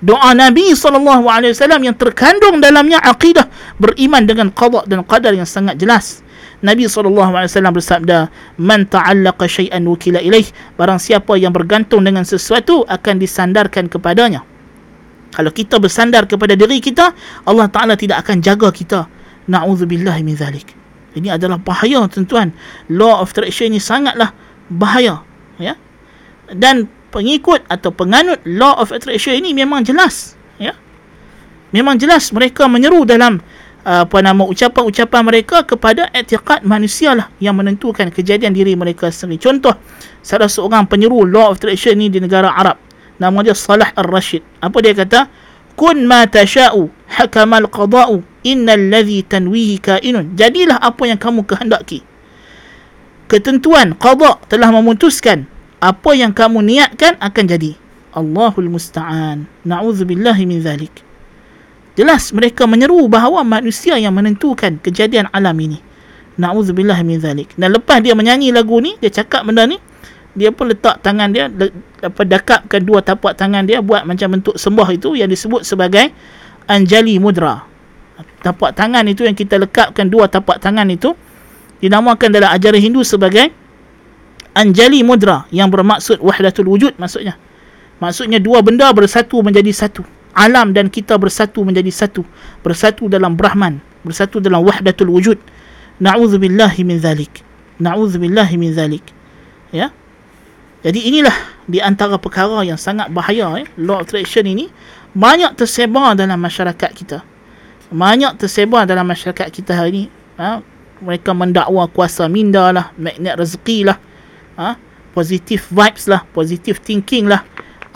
Doa 0.04 0.36
Nabi 0.36 0.76
SAW 0.76 1.24
yang 1.80 1.96
terkandung 1.96 2.60
dalamnya 2.60 3.00
akidah 3.00 3.48
beriman 3.80 4.28
dengan 4.28 4.52
qada 4.52 4.84
dan 4.84 5.00
qadar 5.00 5.32
yang 5.32 5.48
sangat 5.48 5.80
jelas. 5.80 6.20
Nabi 6.60 6.88
SAW 6.88 7.32
bersabda 7.72 8.28
Man 8.60 8.84
ta'allaqa 8.88 9.48
syai'an 9.48 9.84
wukila 9.84 10.20
ilaih. 10.20 10.48
Barang 10.76 11.00
siapa 11.00 11.36
yang 11.36 11.52
bergantung 11.52 12.00
dengan 12.08 12.24
sesuatu 12.24 12.88
Akan 12.88 13.20
disandarkan 13.20 13.84
kepadanya 13.92 14.53
kalau 15.34 15.50
kita 15.50 15.82
bersandar 15.82 16.30
kepada 16.30 16.54
diri 16.54 16.78
kita 16.78 17.10
Allah 17.42 17.66
Taala 17.66 17.98
tidak 17.98 18.22
akan 18.22 18.38
jaga 18.38 18.70
kita. 18.70 19.10
Na'udzubillah 19.50 20.16
min 20.22 20.38
zalik. 20.38 20.72
Ini 21.14 21.34
adalah 21.34 21.58
bahaya 21.58 22.06
tuan-tuan. 22.06 22.54
Law 22.90 23.18
of 23.18 23.34
attraction 23.34 23.74
ini 23.74 23.82
sangatlah 23.82 24.30
bahaya 24.70 25.26
ya. 25.58 25.74
Dan 26.54 26.86
pengikut 27.10 27.66
atau 27.66 27.90
penganut 27.90 28.38
law 28.46 28.78
of 28.78 28.94
attraction 28.94 29.34
ini 29.34 29.50
memang 29.54 29.82
jelas 29.82 30.38
ya. 30.58 30.74
Memang 31.74 31.98
jelas 31.98 32.30
mereka 32.30 32.70
menyeru 32.70 33.02
dalam 33.02 33.42
uh, 33.86 34.06
apa 34.06 34.18
nama 34.22 34.42
ucapan-ucapan 34.46 35.22
mereka 35.22 35.62
kepada 35.62 36.10
etiqad 36.14 36.62
manusia 36.62 37.14
lah 37.14 37.26
yang 37.38 37.58
menentukan 37.58 38.10
kejadian 38.10 38.54
diri 38.54 38.74
mereka 38.74 39.10
sendiri. 39.10 39.42
Contoh 39.42 39.74
salah 40.22 40.50
seorang 40.50 40.86
penyeru 40.86 41.26
law 41.26 41.54
of 41.54 41.58
attraction 41.58 41.98
ini 41.98 42.10
di 42.10 42.18
negara 42.22 42.50
Arab 42.54 42.93
nama 43.18 43.38
dia 43.42 43.54
Salah 43.54 43.90
Ar-Rashid. 43.94 44.42
Apa 44.58 44.82
dia 44.82 44.94
kata? 44.94 45.30
Kun 45.74 46.06
ma 46.06 46.22
tasha'u 46.26 46.86
hakamal 47.10 47.66
qada'u 47.66 48.22
innal 48.46 48.90
ladhi 48.90 49.26
tanwihi 49.26 49.82
kainun. 49.82 50.38
Jadilah 50.38 50.78
apa 50.78 51.02
yang 51.06 51.18
kamu 51.18 51.42
kehendaki. 51.42 52.06
Ketentuan 53.26 53.96
qada 53.98 54.38
telah 54.46 54.70
memutuskan 54.70 55.50
apa 55.82 56.14
yang 56.14 56.30
kamu 56.30 56.62
niatkan 56.62 57.18
akan 57.18 57.44
jadi. 57.50 57.74
Allahul 58.14 58.70
musta'an. 58.70 59.50
Na'udzubillahi 59.66 60.46
min 60.46 60.62
zalik. 60.62 61.02
Jelas 61.98 62.30
mereka 62.30 62.66
menyeru 62.66 63.06
bahawa 63.10 63.42
manusia 63.42 63.98
yang 63.98 64.14
menentukan 64.14 64.78
kejadian 64.78 65.26
alam 65.34 65.58
ini. 65.58 65.82
Na'udzubillahi 66.38 67.02
min 67.02 67.18
zalik. 67.18 67.50
Dan 67.58 67.74
lepas 67.74 67.98
dia 67.98 68.14
menyanyi 68.14 68.54
lagu 68.54 68.78
ni 68.78 68.94
dia 69.02 69.10
cakap 69.10 69.42
benda 69.42 69.66
ni 69.66 69.82
dia 70.34 70.50
pun 70.50 70.66
letak 70.66 70.98
tangan 70.98 71.30
dia 71.30 71.46
apa 72.02 72.22
dekapkan 72.26 72.82
dua 72.82 73.00
tapak 73.00 73.38
tangan 73.38 73.62
dia 73.62 73.78
buat 73.78 74.02
macam 74.02 74.34
bentuk 74.38 74.58
sembah 74.58 74.88
itu 74.90 75.14
yang 75.14 75.30
disebut 75.30 75.62
sebagai 75.62 76.10
anjali 76.66 77.16
mudra. 77.22 77.64
Tapak 78.42 78.76
tangan 78.76 79.06
itu 79.08 79.24
yang 79.24 79.32
kita 79.32 79.56
lekapkan 79.56 80.10
dua 80.10 80.28
tapak 80.28 80.60
tangan 80.60 80.90
itu 80.90 81.14
dinamakan 81.78 82.28
dalam 82.34 82.50
ajaran 82.50 82.82
Hindu 82.82 83.06
sebagai 83.06 83.48
anjali 84.52 85.00
mudra 85.06 85.46
yang 85.54 85.70
bermaksud 85.70 86.18
wahdatul 86.18 86.66
wujud 86.66 86.98
maksudnya. 86.98 87.38
Maksudnya 88.02 88.42
dua 88.42 88.60
benda 88.60 88.90
bersatu 88.90 89.40
menjadi 89.40 89.70
satu. 89.70 90.02
Alam 90.34 90.74
dan 90.74 90.90
kita 90.90 91.14
bersatu 91.14 91.62
menjadi 91.62 91.94
satu. 91.94 92.26
Bersatu 92.66 93.06
dalam 93.06 93.38
brahman 93.38 93.78
bersatu 94.02 94.42
dalam 94.42 94.66
wahdatul 94.66 95.14
wujud. 95.14 95.38
Na'udzubillahi 96.02 96.82
min 96.82 96.98
zalik. 96.98 97.40
Na'udzubillahi 97.78 98.58
min 98.58 98.74
zalik. 98.74 99.06
Ya 99.70 99.94
jadi 100.84 101.00
inilah 101.00 101.32
di 101.64 101.80
antara 101.80 102.20
perkara 102.20 102.60
yang 102.60 102.76
sangat 102.76 103.08
bahaya 103.08 103.56
eh, 103.56 103.64
law 103.80 104.04
attraction 104.04 104.44
ini 104.44 104.68
banyak 105.16 105.56
tersebar 105.56 106.12
dalam 106.12 106.36
masyarakat 106.36 106.90
kita. 106.92 107.24
Banyak 107.88 108.36
tersebar 108.36 108.84
dalam 108.84 109.08
masyarakat 109.08 109.48
kita 109.48 109.72
hari 109.72 109.90
ini. 109.96 110.04
Ha? 110.36 110.60
Mereka 111.00 111.32
mendakwa 111.32 111.88
kuasa 111.88 112.28
minda 112.28 112.68
lah, 112.68 112.92
magnet 113.00 113.32
rezeki 113.40 113.88
lah, 113.88 113.96
ha? 114.60 114.76
positive 115.16 115.64
vibes 115.72 116.04
lah, 116.04 116.20
positive 116.36 116.76
thinking 116.84 117.32
lah. 117.32 117.40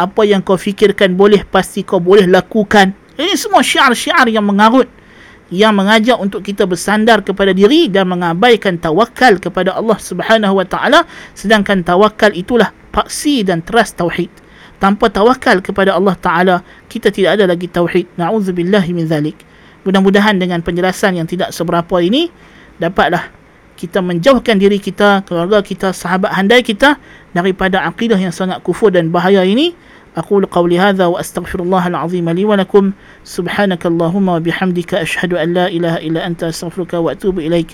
Apa 0.00 0.24
yang 0.24 0.40
kau 0.40 0.56
fikirkan 0.56 1.12
boleh, 1.12 1.44
pasti 1.44 1.84
kau 1.84 2.00
boleh 2.00 2.24
lakukan. 2.24 2.96
Ini 3.20 3.36
semua 3.36 3.60
syiar-syiar 3.60 4.32
yang 4.32 4.48
mengarut 4.48 4.88
yang 5.48 5.72
mengajak 5.72 6.20
untuk 6.20 6.44
kita 6.44 6.68
bersandar 6.68 7.24
kepada 7.24 7.56
diri 7.56 7.88
dan 7.88 8.08
mengabaikan 8.08 8.76
tawakal 8.76 9.40
kepada 9.40 9.72
Allah 9.72 9.96
Subhanahu 9.96 10.60
wa 10.60 10.66
taala 10.68 11.08
sedangkan 11.32 11.80
tawakal 11.80 12.36
itulah 12.36 12.68
paksi 12.97 13.41
dan 13.45 13.65
trust 13.65 13.97
tauhid 13.97 14.29
tanpa 14.77 15.07
tawakal 15.09 15.63
kepada 15.63 15.95
Allah 15.95 16.13
taala 16.17 16.55
kita 16.91 17.09
tidak 17.09 17.39
ada 17.39 17.49
lagi 17.49 17.71
tauhid 17.71 18.05
naudzubillahi 18.19 18.91
min 18.93 19.07
zalik 19.07 19.41
mudah-mudahan 19.83 20.37
dengan 20.37 20.59
penjelasan 20.61 21.17
yang 21.17 21.27
tidak 21.27 21.51
seberapa 21.55 21.99
ini 21.99 22.29
dapatlah 22.77 23.31
kita 23.73 23.99
menjauhkan 23.99 24.61
diri 24.61 24.77
kita 24.77 25.25
keluarga 25.25 25.59
kita 25.65 25.91
sahabat 25.91 26.31
handai 26.35 26.61
kita 26.61 27.01
daripada 27.33 27.81
akidah 27.83 28.19
yang 28.19 28.31
sangat 28.31 28.61
kufur 28.61 28.93
dan 28.93 29.09
bahaya 29.09 29.41
ini 29.43 29.73
أقول 30.17 30.45
قولي 30.45 30.79
هذا 30.79 31.05
وأستغفر 31.05 31.59
الله 31.59 31.87
العظيم 31.87 32.29
لي 32.29 32.45
ولكم 32.45 32.91
سبحانك 33.23 33.85
اللهم 33.85 34.29
وبحمدك 34.29 34.93
أشهد 34.93 35.33
أن 35.33 35.53
لا 35.53 35.67
إله 35.67 35.97
إلا 35.97 36.27
أنت 36.27 36.43
أستغفرك 36.43 36.93
وأتوب 36.93 37.39
إليك 37.39 37.73